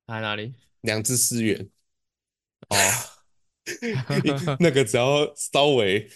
[0.07, 0.53] 卡在哪里？
[0.81, 1.69] 两只思源。
[2.69, 2.77] 哦，
[4.59, 6.09] 那个只要稍微，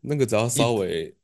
[0.00, 1.16] 那个只要稍微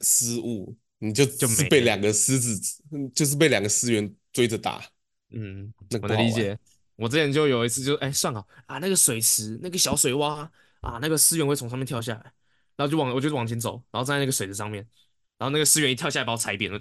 [0.00, 2.82] 失误，你就就是被两个狮子，
[3.14, 4.84] 就是被两个思源追着打。
[5.30, 5.72] 嗯，
[6.02, 6.58] 我能理解。
[6.96, 10.48] 我之前就有一次就，就哎算了啊，那个水池那个小水洼
[10.80, 12.32] 啊，那个思源会从上面跳下来，
[12.76, 14.86] 然后就往我就往前走，然后站在那个水池上面，
[15.38, 16.80] 然后那个思源一跳下来把我踩扁了，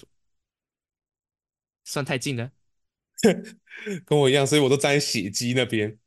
[1.84, 2.52] 算太近了，
[4.06, 5.98] 跟我一样，所以我都站在血迹那边，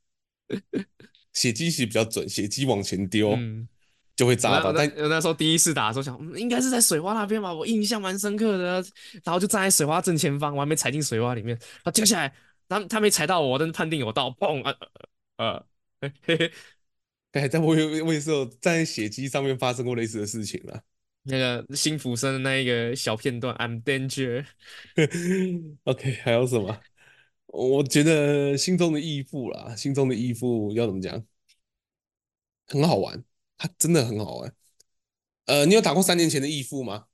[1.33, 3.33] 血迹其实比较准，血迹往前丢。
[3.33, 3.69] 嗯
[4.17, 8.83] 就会炸到，但那时候第一次打的时候想，嗯，应该是在水洼那边吧，我印象蛮深刻的。
[9.23, 12.35] 然后就站在水洼正前方，我还没踩进水洼里面，他跳下来，
[12.67, 14.75] 他他没踩到我，但是判定有到，砰啊
[15.37, 15.67] 呃，
[16.01, 16.53] 嘿嘿，
[17.33, 20.83] 哎，但我有我也是有站在血迹上面发生过类似的事情了。
[21.27, 24.47] 那个辛普森的那一个小片段，I'm danger。
[25.85, 26.81] OK，还有什么？
[27.47, 31.25] 我觉得心中的义父啦，心中的义父要怎么讲？
[32.67, 33.25] 很好玩。
[33.59, 34.55] 他真的很好玩，
[35.47, 37.07] 呃，你有打过三年前的义父吗？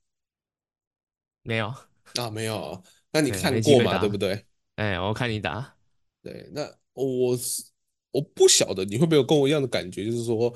[1.43, 1.73] 没有
[2.17, 2.83] 啊，没有。
[3.13, 3.99] 那你看过嘛？
[3.99, 4.45] 对不对？
[4.75, 5.77] 哎，我看你打。
[6.21, 7.63] 对，那我是
[8.11, 10.53] 我不晓得你会不会有跟我一样的感觉，就是说，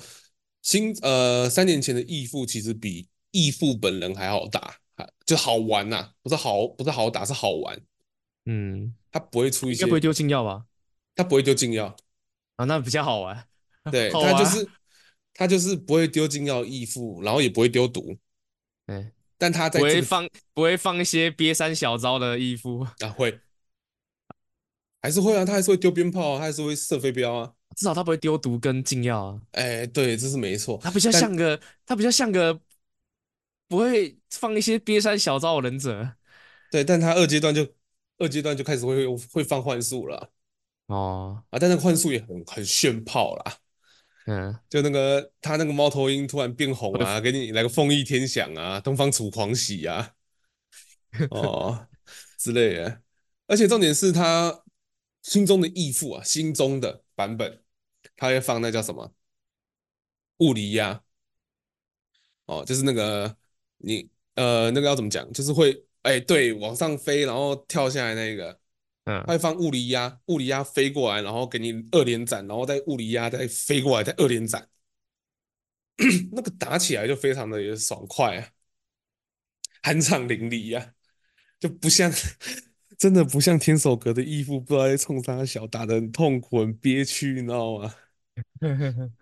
[0.60, 4.76] 新呃三年前的义父其实比义父本人还好打，
[5.26, 7.80] 就好玩呐、啊，不是好不是好打，是好玩。
[8.46, 10.64] 嗯，他不会出一些，不会丢禁药吧？
[11.14, 11.94] 他不会丢禁药
[12.56, 13.46] 啊，那比较好玩。
[13.90, 14.66] 对， 他就是。
[15.38, 18.16] 他就是不会丢禁药义父，然后也不会丢毒，
[18.86, 23.38] 嗯，但他在、这个、不会放不会放一些憋三小招的义父 啊，会，
[25.02, 32.58] 还是会啊，他还是会丢鞭炮啊，他还是会射飞镖啊，至少他不会丢毒跟禁药啊，哎、欸，对，这是没错，他比较像个他比较像个
[33.68, 36.16] 不会放一些瘪三小招的忍者，
[36.70, 37.66] 对，但他二阶段就
[38.18, 40.30] 二阶段就开始会会放幻术了，
[40.86, 43.58] 哦，啊，但那个幻术也很很炫炮啦。
[44.26, 50.14] 嗯，就那个他那个猫头鹰突然变红啊， 给你来个凤翼天翔啊，东方楚狂喜啊，
[51.30, 51.86] 哦
[52.36, 53.02] 之类的。
[53.46, 54.64] 而且重点是他
[55.22, 57.62] 心中的义父啊，心中的版本，
[58.16, 59.14] 他会放那叫什么？
[60.38, 61.02] 物理呀，
[62.46, 63.36] 哦，就是那个
[63.78, 65.72] 你呃那个要怎么讲，就是会
[66.02, 68.60] 哎、欸、对，往上飞然后跳下来那个。
[69.08, 74.68] 嗯，他会放物理压，物理压飞过来，然后给你二连斩，然后再物理压再飞过来，再二连斩，
[76.32, 78.48] 那个打起来就非常的也爽快啊，
[79.84, 80.92] 酣畅淋漓呀，
[81.60, 82.12] 就不像
[82.98, 87.94] 真的不像天守阁的义父，不知道在冲啥小，打的很痛苦很憋屈，你知道吗？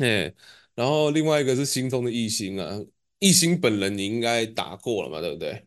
[0.00, 0.34] 哎，
[0.74, 2.78] 然后另外一个是心中的异星啊，
[3.18, 5.66] 异星本人你应该打过了嘛，对不对？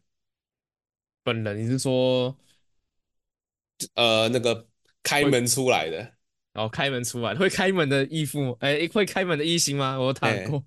[1.23, 2.35] 本人你是说，
[3.95, 4.67] 呃，那个
[5.01, 5.97] 开门出来的，
[6.53, 9.99] 然后开门出来会开门的义父，哎，会开门的异星吗？
[9.99, 10.63] 我打过，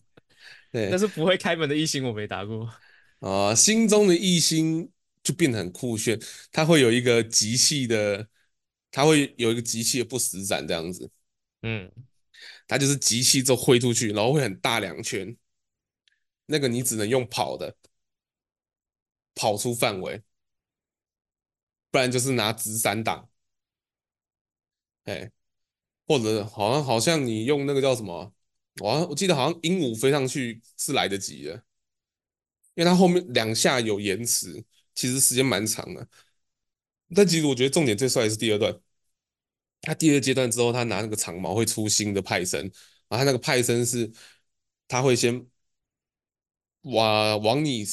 [0.72, 2.64] 对，但是不会开门的异星我没打过。
[3.20, 4.90] 啊、 呃，心中的异星
[5.22, 6.20] 就变得很酷炫，
[6.52, 8.28] 它会有一个集气的，
[8.90, 11.10] 它会有一个集气的不死斩这样子，
[11.62, 11.90] 嗯，
[12.68, 15.36] 它就是集气之后挥出去，然后会很大两圈，
[16.46, 17.76] 那个你只能用跑的，
[19.34, 20.22] 跑出范围，
[21.90, 23.28] 不然就是拿直闪挡，
[25.04, 25.32] 哎，
[26.06, 28.32] 或者好像好像你用那个叫什么，
[28.80, 31.64] 我我记得好像鹦鹉飞上去是来得及的。
[32.74, 34.64] 因为它后面两下有延迟，
[34.94, 36.08] 其实时间蛮长的。
[37.12, 38.72] 但其实我觉得重点最帅的是第二段，
[39.80, 42.60] 他第二阶段之后，他拿那个长矛会出新的派生，
[43.08, 44.10] 然后他那个派生是
[44.86, 45.46] 他会先
[46.82, 47.84] 往往你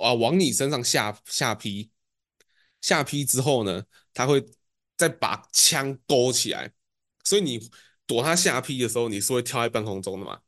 [0.00, 1.90] 啊往你身上下下劈，
[2.80, 3.84] 下劈之后呢，
[4.14, 4.44] 他会
[4.96, 6.72] 再把枪勾起来，
[7.24, 7.70] 所以你
[8.06, 10.40] 躲他下劈的时候，你是会跳在半空中的嘛，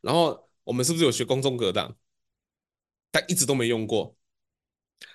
[0.00, 0.44] 然后。
[0.66, 1.96] 我们是不是有学空中格挡？
[3.12, 4.16] 但一直都没用过。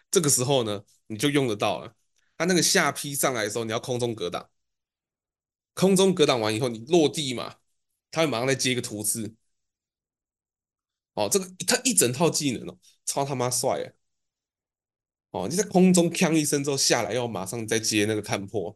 [0.09, 1.93] 这个时候呢，你就用得到了。
[2.41, 4.49] 他那个下劈上来的时候，你要空中格挡。
[5.75, 7.57] 空中格挡完以后，你落地嘛，
[8.09, 9.35] 他会马上再接一个图刺。
[11.13, 12.75] 哦，这个他一整套技能哦，
[13.05, 13.93] 超他妈帅哎！
[15.29, 18.75] 哦，你在空中锵一声之后下来，要马上再接那个看破，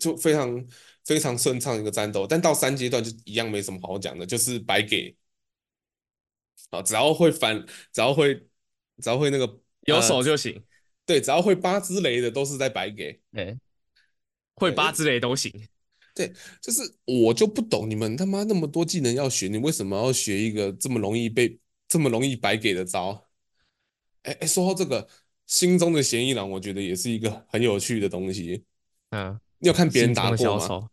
[0.00, 0.66] 就非常
[1.04, 2.26] 非常顺畅一个战斗。
[2.26, 5.14] 但到三阶段就一样没什么好讲的，就是白给。
[6.70, 8.34] 啊，只要会反，只要会，
[9.02, 10.64] 只要会那个有手就行。
[11.08, 13.18] 对，只要会八只雷的都是在白给。
[13.32, 13.58] 对，
[14.56, 15.50] 会八只雷都行。
[16.14, 16.30] 对，
[16.60, 23.26] 就是我就不懂你们他妈那么多技能要学，你为什么要学一个这么容易被这么容易白给的招？
[24.24, 25.08] 哎哎，说到这个，
[25.46, 28.66] 心中的嫌疑狼，我觉得也是一个很有趣的东西。
[29.08, 30.90] 嗯，你有看别人打过吗？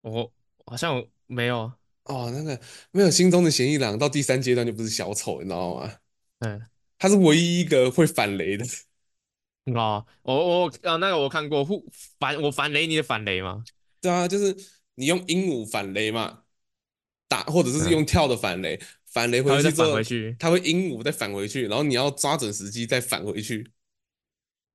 [0.00, 0.32] 我
[0.64, 1.70] 好像没有。
[2.04, 2.58] 哦，那个
[2.92, 5.94] 没有心中的嫌疑狼到第三阶段就不是小丑，你知道吗？
[6.38, 6.62] 嗯，
[7.02, 8.64] 他是唯一一个会反雷的。
[9.74, 11.66] 哦，我我啊，那个我看过，
[12.20, 13.64] 反我反雷，你的反雷吗？
[14.00, 14.56] 对啊，就是
[14.94, 16.44] 你用鹦鹉反雷嘛，
[17.26, 20.00] 打或者是用跳的反雷，嗯、反雷回去之后，
[20.38, 23.68] 他会，鹦鹉再返回去，然后你要抓准时机再返回去。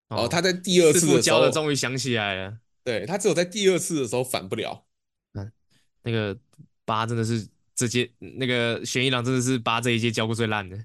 [0.10, 4.86] 哦，他在第二次的时候，的终于想起来了，对，他只有在第二次的时候反不了。
[5.32, 5.50] 嗯，
[6.04, 6.38] 那个。
[6.88, 10.78] 八真的是这届那个玄一郎真的是八这一届教过最烂的，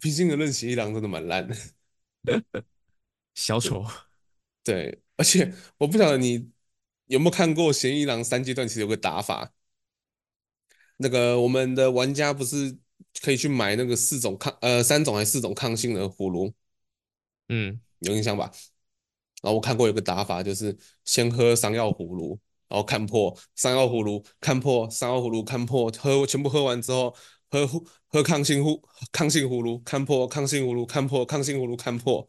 [0.00, 1.54] 平心而论，弦一郎真的蛮烂的。
[3.34, 3.84] 小丑，
[4.64, 6.50] 对，而且我不晓得你
[7.06, 9.52] 有没有看过弦一郎三阶段，其实有个打法。
[10.96, 12.76] 那个我们的玩家不是
[13.22, 16.52] 可以去买那个四种抗呃三种还是四种抗性的葫芦？
[17.48, 18.50] 嗯，有印象吧？
[19.42, 22.40] 然后我看过有个打法，就是先喝伤药葫芦。
[22.68, 27.12] 然后看破伤药葫芦，看破伤药葫芦，看破喝全部喝完之后，
[27.50, 27.66] 喝
[28.06, 28.80] 喝抗性呼
[29.12, 32.26] 抗性葫芦，看破抗性葫芦，看破抗性葫芦，看破，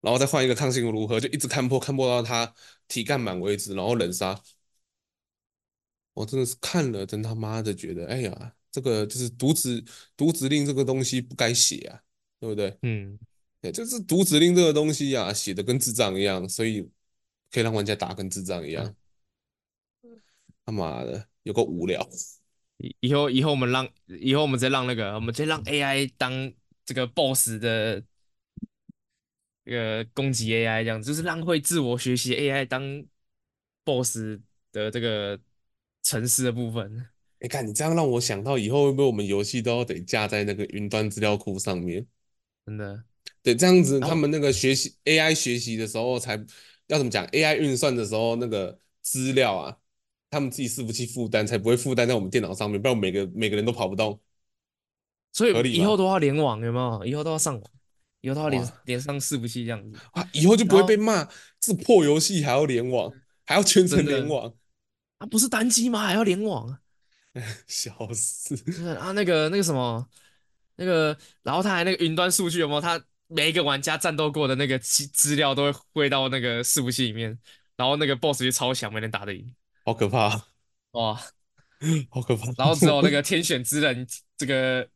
[0.00, 2.52] 然后再换一个抗性葫芦喝，就一直看破，看破到他
[2.88, 4.40] 体干满为止，然后冷杀。
[6.12, 9.82] 我真的是看了，真他妈的觉得，哎呀，这个就是读指
[10.16, 12.02] 读指令这个东西不该写啊，
[12.40, 12.76] 对不对？
[12.82, 13.18] 嗯，
[13.60, 16.82] 对，就是读指令这个东西啊，写的跟智障一样，所以
[17.50, 18.84] 可以让玩家打跟智障一样。
[18.84, 18.96] 嗯
[20.66, 22.06] 他妈的，有够无聊！
[22.80, 26.52] 以以后以后我们让以后我们再让那个，我们直接让 AI 当
[26.84, 28.02] 这个 boss 的
[29.64, 33.04] 这个攻击 AI，这样就是让会自我学习 AI 当
[33.84, 34.18] boss
[34.72, 35.38] 的这个
[36.02, 37.06] 城市的部分。
[37.40, 42.06] 哎，看你这样让我想到，以后会不会我们游戏都要得架在那个云端资料库上面？
[42.64, 43.04] 真的？
[43.42, 46.34] 对，这样子他们那个学习 AI 学习的时候才
[46.88, 49.76] 要怎么讲？AI 运算的时候那个资料啊。
[50.30, 54.18] 他们自己伺服器负担才不会负担在我们电脑上面，不然每个每个人都跑不动。
[55.32, 57.04] 所以以后都要联网，有没有？
[57.04, 57.62] 以后都要上网，
[58.20, 60.28] 以后都要连连上伺服器这样子啊！
[60.32, 61.28] 以后就不会被骂，
[61.60, 63.12] 这破游戏还要联网，
[63.46, 64.52] 还要全程联网
[65.18, 65.26] 啊！
[65.26, 66.04] 不是单机吗？
[66.04, 66.78] 还要联网？
[67.68, 68.56] 笑死！
[68.96, 70.08] 啊，那个那个什么，
[70.76, 72.80] 那个，然后他还那个云端数据有没有？
[72.80, 77.38] 他每一个玩家战斗过的那个资资料都会汇到那个伺服器里面，
[77.76, 79.54] 然后那个 BOSS 就超强，没人打得赢。
[79.90, 80.46] 好可怕！
[80.92, 81.14] 哇，
[82.10, 82.52] 好可怕！
[82.56, 84.06] 然后只有那个天选之人，
[84.36, 84.88] 这个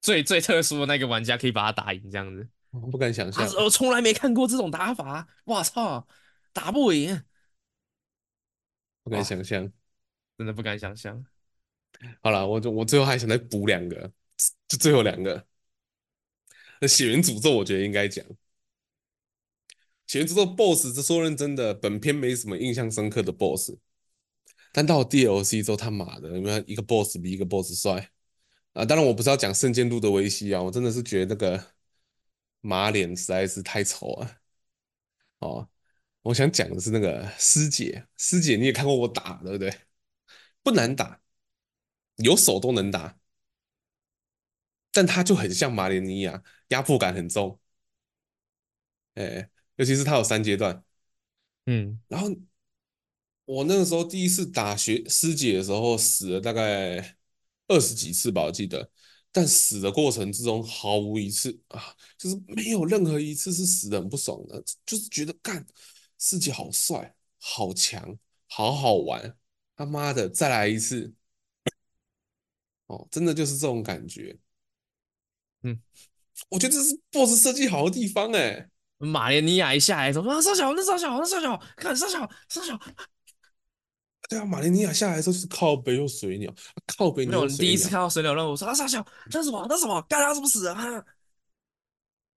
[0.00, 2.48] 最最特殊的那个玩家可以把他打赢，这样子。
[2.70, 5.26] 我不敢想象，我从来没看过这种打法。
[5.46, 6.06] 哇操，
[6.52, 7.20] 打不赢！
[9.02, 9.68] 不敢，想象。
[10.38, 11.26] 真的不敢想象。
[12.22, 14.12] 好了，我就我最后还想再补两个，
[14.68, 15.44] 就最后两个。
[16.80, 18.24] 那血缘诅咒，我觉得应该讲
[20.06, 20.94] 血缘诅咒 BOSS。
[20.94, 23.72] 这说认真的，本片没什么印象深刻的 BOSS，
[24.72, 28.10] 但到 DLC 之后，他妈的，一个 BOSS 比一个 BOSS 帅
[28.72, 28.84] 啊！
[28.84, 31.74] 当然，我不是要讲圣剑路的维西啊，我真的是觉得那个
[32.60, 34.36] 马脸实在是太丑了。
[35.40, 35.68] 哦，
[36.22, 39.74] 我想讲的是那个师姐，师姐你也看过我打，对不对？
[40.62, 41.20] 不难打，
[42.16, 43.18] 有手都能打。
[44.92, 47.60] 但他就很像马莲尼亚，压迫感很重，
[49.14, 50.84] 哎、欸，尤其是他有三阶段，
[51.66, 52.28] 嗯，然后
[53.50, 57.16] 我那个时候第一次打学师姐的时候，死了大概
[57.66, 58.88] 二十几次吧，我记得，
[59.32, 65.66] 但死的过程之中毫无一次啊，就是没有任何一次是死的很不爽的，就是觉得干
[66.16, 68.16] 师姐好帅、好强、
[68.46, 69.36] 好好玩，
[69.74, 71.12] 他妈的再来一次，
[72.86, 74.38] 哦，真的就是这种感觉。
[75.64, 75.76] 嗯，
[76.50, 78.70] 我觉得这是 BOSS 设计好的地方哎、欸。
[78.98, 82.78] 马连尼亚一下来说啊，少小，那少小，那少小，看少小，少小。
[84.30, 86.54] 对啊，马林尼亚下来的时候就是靠北又水鸟，
[86.86, 87.26] 靠北。
[87.26, 91.04] 没有，你第一次看到水鸟任务，我说啊，傻笑，那什么，那什么，干他怎么死啊？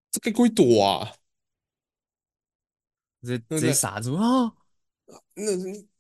[0.09, 1.13] 这该鬼躲啊！
[3.21, 4.51] 直接直接傻住啊！
[5.35, 5.51] 那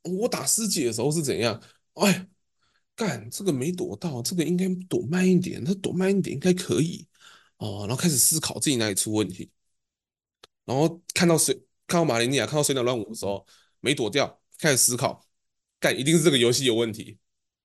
[0.01, 1.61] 我打师姐的时候是怎样？
[1.93, 2.27] 哎，
[2.95, 7.07] 干这个没躲到，这个应该躲慢一点，他躲慢一点应该可以。
[7.57, 9.51] 哦，然后开始思考自己哪里出问题，
[10.65, 11.53] 然后看到水，
[11.85, 13.45] 看到马林尼亚，看到水鸟乱舞的时候
[13.79, 15.23] 没躲掉，开始思考，
[15.83, 17.17] 干一定是这个游戏有问题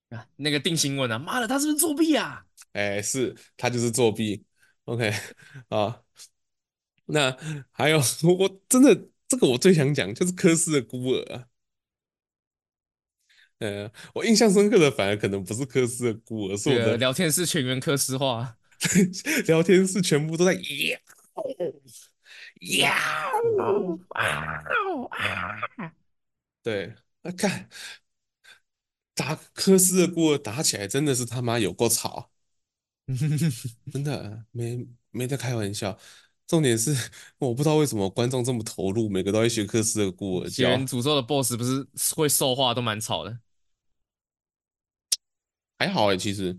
[0.08, 0.26] 啊！
[0.34, 2.44] 那个定心问啊，妈的，他是不是作弊啊？
[2.72, 4.44] 哎，是他就是作弊。
[4.86, 5.12] OK
[5.68, 6.02] 啊，
[7.06, 7.36] 那
[7.70, 11.44] 还有我真的这个我最想讲就是科斯的孤儿啊。
[13.60, 18.56] 呃，我印象深刻的反而可能不是科斯的孤儿，是我的聊天室全员科斯化。
[19.46, 20.98] 聊天室全部都在呀
[22.72, 23.20] 呀
[26.62, 27.68] 对，那看
[29.18, 32.30] 打科斯的孤儿打起来真的是他妈有够吵，
[33.92, 35.98] 真的没没在开玩笑。
[36.46, 36.94] 重点是
[37.38, 40.68] 我不知道为什么观众这么投入，每个都在学科斯的孤儿叫。
[40.86, 43.40] 诅咒的 BOSS 不是会兽化都蛮吵的，
[45.78, 46.56] 还好哎、欸，其实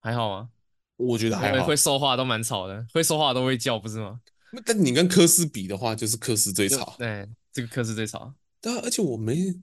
[0.00, 0.50] 还好吗？
[0.96, 4.20] 我觉得还好，会兽化都蛮吵的，会兽化都会叫，不是吗？
[4.66, 6.94] 但你跟科斯比的话，就是科斯最吵。
[6.98, 8.34] 对，这个科斯最吵。
[8.60, 9.58] 对啊，而且我没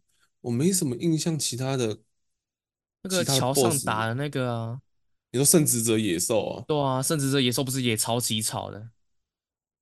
[0.47, 1.99] 我没什么印象，其他的
[3.01, 4.79] 那个桥上打的那个啊，
[5.31, 6.63] 你说圣职者野兽啊？
[6.65, 8.89] 对啊，圣职者野兽不是也超级吵的，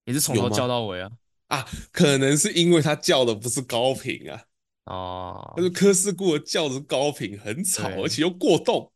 [0.06, 1.12] 也是从头叫到尾啊。
[1.50, 4.44] 啊，可能是因为他叫的不是高频啊。
[4.86, 8.92] 哦，但是科斯库尔叫的是高频，很吵，而且又过动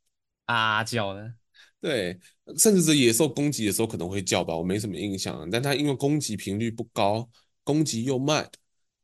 [0.45, 1.35] 啊叫的。
[1.79, 2.19] 对，
[2.57, 5.47] 甚至是野兽攻击的时候可能会叫吧，我没什么印象。
[5.51, 7.29] 但它因为攻击频率不高，
[7.63, 8.49] 攻击又慢，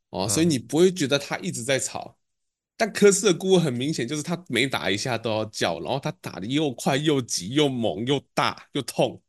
[0.10, 2.15] 哦，所以你不会觉得它一直在吵。
[2.78, 9.22] 但科斯的孤儿很明显就是他每打一下都要叫，然后他打的又快又急又猛又大又痛，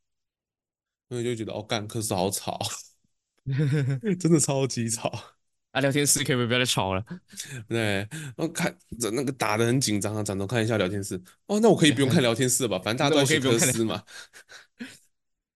[1.09, 2.59] 所以就觉得哦，干科斯好吵，
[4.19, 5.13] 真的超级吵。
[5.71, 7.05] 啊，聊天室可以不要再吵了？
[7.69, 11.23] 对，然后看着那个打的很紧张啊，转头看一下聊天室。
[11.47, 12.79] 哦，那我可以不用看聊天室了吧？
[12.79, 14.03] 反正大家都在学科斯嘛。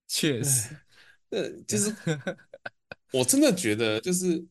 [0.06, 0.76] 确 实，
[1.30, 1.94] 呃，就是
[3.12, 4.44] 我真的觉得，就是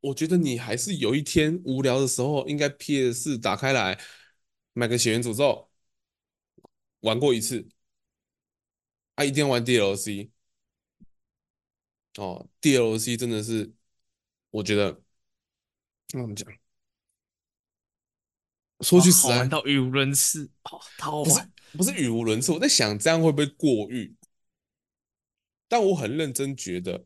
[0.00, 3.98] 我觉得你还是有一天无聊的时候，应该 PS 打开来
[4.72, 5.70] 买个血源诅咒
[7.00, 7.66] 玩过一次。
[9.14, 10.30] 啊，一定要玩 DLC。
[12.16, 13.72] 哦，DLC 真的是。
[14.50, 15.02] 我觉得，
[16.14, 16.50] 那我们讲，
[18.80, 21.40] 说句实在，玩到语无伦次，哦，好不是
[21.72, 22.52] 不是语无伦次。
[22.52, 24.14] 我在想，这样会不会过誉？
[25.68, 27.04] 但我很认真觉得，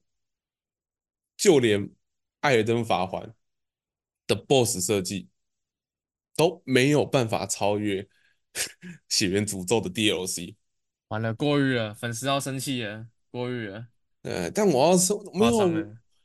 [1.36, 1.88] 就连
[2.40, 3.22] 《艾尔登法环》
[4.26, 5.28] 的 BOSS 设计
[6.36, 8.02] 都没有办法超越
[9.08, 10.54] 《血源诅咒》的 DLC。
[11.08, 13.86] 完了，过誉了，粉丝要生气了，过誉了。
[14.22, 15.68] 呃，但我要说，没有，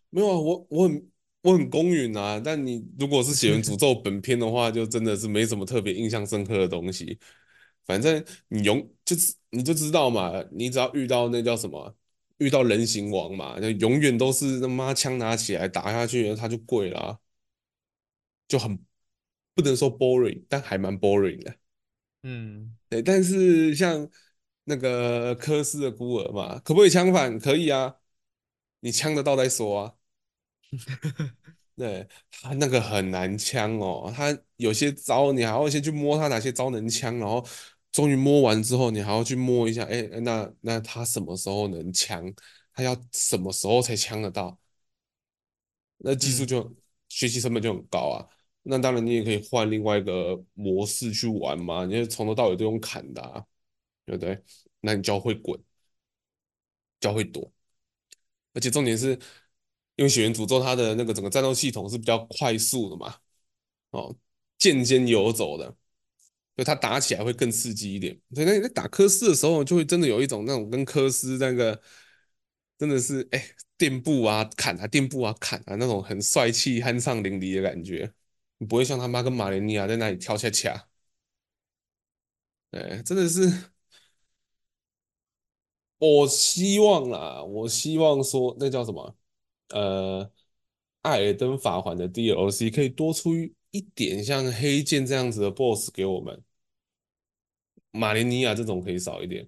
[0.10, 1.10] 没有啊，我我很。
[1.46, 7.20] 我很公允啊，但你如果是血源诅咒本片的话，就真的是没什么特别印象深刻的东西。
[7.86, 11.96] 反正你永就是你就知道嘛，你只要遇到那叫什么，
[12.38, 17.20] 遇到人形王嘛，就永远都是他妈枪拿起来打下去，他就跪了啊，
[18.48, 18.78] 就很
[19.53, 21.56] 不能说 boring，但还蛮 boring 的。
[22.24, 24.10] 嗯，对，但是像
[24.66, 27.38] 那个科斯的孤儿嘛，可不可以枪反？
[27.40, 27.95] 可以啊，
[28.80, 29.94] 你枪得到再说啊。
[31.78, 37.45] 对，他那个很难枪哦，他有些招你还要先去摸他哪些招能枪，然后
[37.96, 42.34] 终于摸完之后，你还要去摸一下，哎，那那他什么时候能枪？
[42.74, 44.60] 他要什么时候才枪得到？
[46.00, 46.76] 那技术就、嗯、
[47.08, 48.28] 学习成本就很高啊。
[48.64, 53.46] 那当然你也可以换另外一个模式去玩嘛，你就从头到尾都用砍的、啊，
[54.06, 54.44] 对不对？
[54.82, 55.58] 那你就要会滚，
[57.00, 57.50] 就要会躲，
[58.54, 59.18] 而且重点是。
[59.96, 63.16] 因为血源诅咒它的那个整个战斗系统是比较快速的嘛，
[63.92, 64.14] 哦，
[64.58, 65.74] 剑尖游走的，
[66.56, 68.19] 所以它打起来会更刺激一点。
[68.34, 71.82] 所以那你在打科斯的时候，就会真的有一种那种跟科斯那个
[72.77, 73.45] 真的是哎
[73.77, 78.11] 垫步啊砍啊垫步啊砍啊那种很帅气酣畅淋漓的感觉，
[78.57, 80.88] 你不会像他妈跟马连尼亚在那里跳恰恰。
[82.72, 83.72] 哎，真的是，
[85.98, 89.15] 我希望啦，我希望说那叫什么？
[89.69, 90.32] 呃，
[91.02, 93.34] 艾尔登法环的 DLC 可以多出
[93.72, 96.44] 一点像黑剑这样子的 BOSS 给我们，
[97.96, 99.48] 马连尼亚这种可以少一点，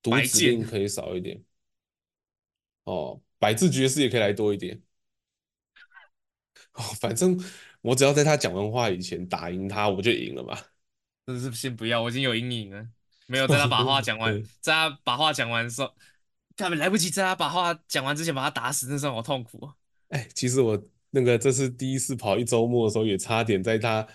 [0.00, 1.42] 毒指令可以少一点，
[2.84, 4.80] 哦，百字爵士也可以来多一点，
[6.74, 7.38] 哦，反正
[7.80, 10.58] 我只要在他讲完话以前打赢他，我就赢了嘛。
[11.26, 12.88] 真是先不要，我已经有阴影了，
[13.26, 15.94] 没有在他把话讲完， 在他把话讲完的时候。
[16.56, 19.74] 他们来不及在他把话讲完之前把他打死，那时候好痛苦啊！
[20.08, 24.06] 哎，其实我那个这次第一次跑一周末的时候，也差点在他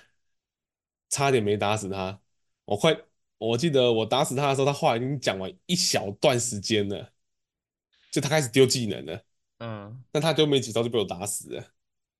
[1.09, 2.21] 差点没打死他。
[2.65, 2.95] 我快，
[3.47, 7.11] 我记得我打死他的时候，他话已经讲完一小段时间了，
[8.11, 9.21] 就他开始丢技能了。
[9.59, 11.63] 嗯，但他丢没几招就被我打死了。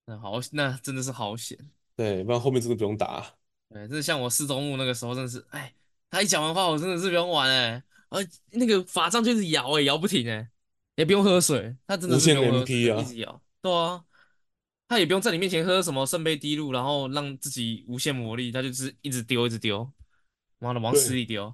[0.06, 1.58] 那好，那真的是好险。
[1.96, 3.26] 对，不然后面真的不用打。
[3.70, 5.74] 对，这像我四周目那个时候，真的是，哎，
[6.10, 7.84] 他一讲完话，我真的是不用玩哎。
[8.10, 8.22] 呃，
[8.52, 10.48] 那个法杖就是摇哎，摇不停哎，
[10.96, 13.42] 也不用喝水，他真的是不用喝水，啊、一直摇。
[13.62, 14.06] 对啊，
[14.88, 19.92] 他也不用在你面前喝什么圣杯滴露，然后让自己无限魔力，他就是一直丢，一直丢，
[20.66, 21.54] 妈的往死里丢。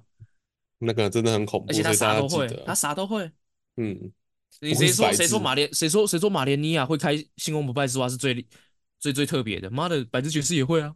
[0.78, 3.30] 那个真的很恐怖，而且他啥都会，他啥都会。
[3.76, 4.12] 嗯，
[4.60, 8.46] 你谁说谁说马连谁说谁说马连尼亚会开星空不败之花是最
[8.98, 9.70] 最最特别的？
[9.70, 10.94] 妈的，百字爵士也会啊。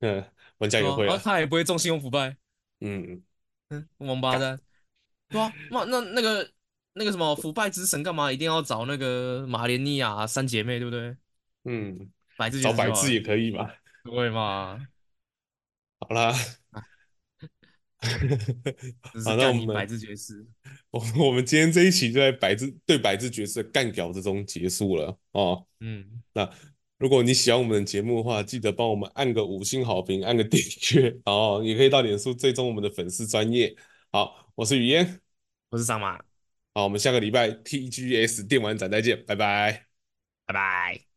[0.00, 0.24] 嗯，
[0.58, 2.36] 玩家也会啊，他也不会中星空不败。
[2.80, 3.22] 嗯
[3.70, 3.88] 嗯。
[3.96, 4.60] 王八蛋，
[5.30, 6.52] 对啊，那那那个
[6.92, 11.16] 那个什么腐败之神干嘛一定要找那个马连尼亚三姐妹，对不对？
[11.64, 13.70] 嗯，百字找百字也可以嘛，
[14.04, 14.78] 对嘛？
[16.00, 16.34] 好啦，
[19.24, 20.44] 好，那我们百字绝世，
[20.90, 25.66] 我我们今天这一期就在百字对百字绝世的干屌之中结束了哦。
[25.80, 26.50] 嗯，那。
[26.98, 30.60] 如果你喜欢我们的节目的话，记得帮我们按个五星好评，按个订
[30.94, 33.74] 阅，然后也可以到脸书追踪我们的粉丝专业。
[34.12, 35.18] 好，我是雨嫣，
[35.70, 36.16] 我是张马，
[36.72, 39.86] 好，我们下个礼拜 TGS 电玩展再见，拜拜，
[40.46, 41.11] 拜拜。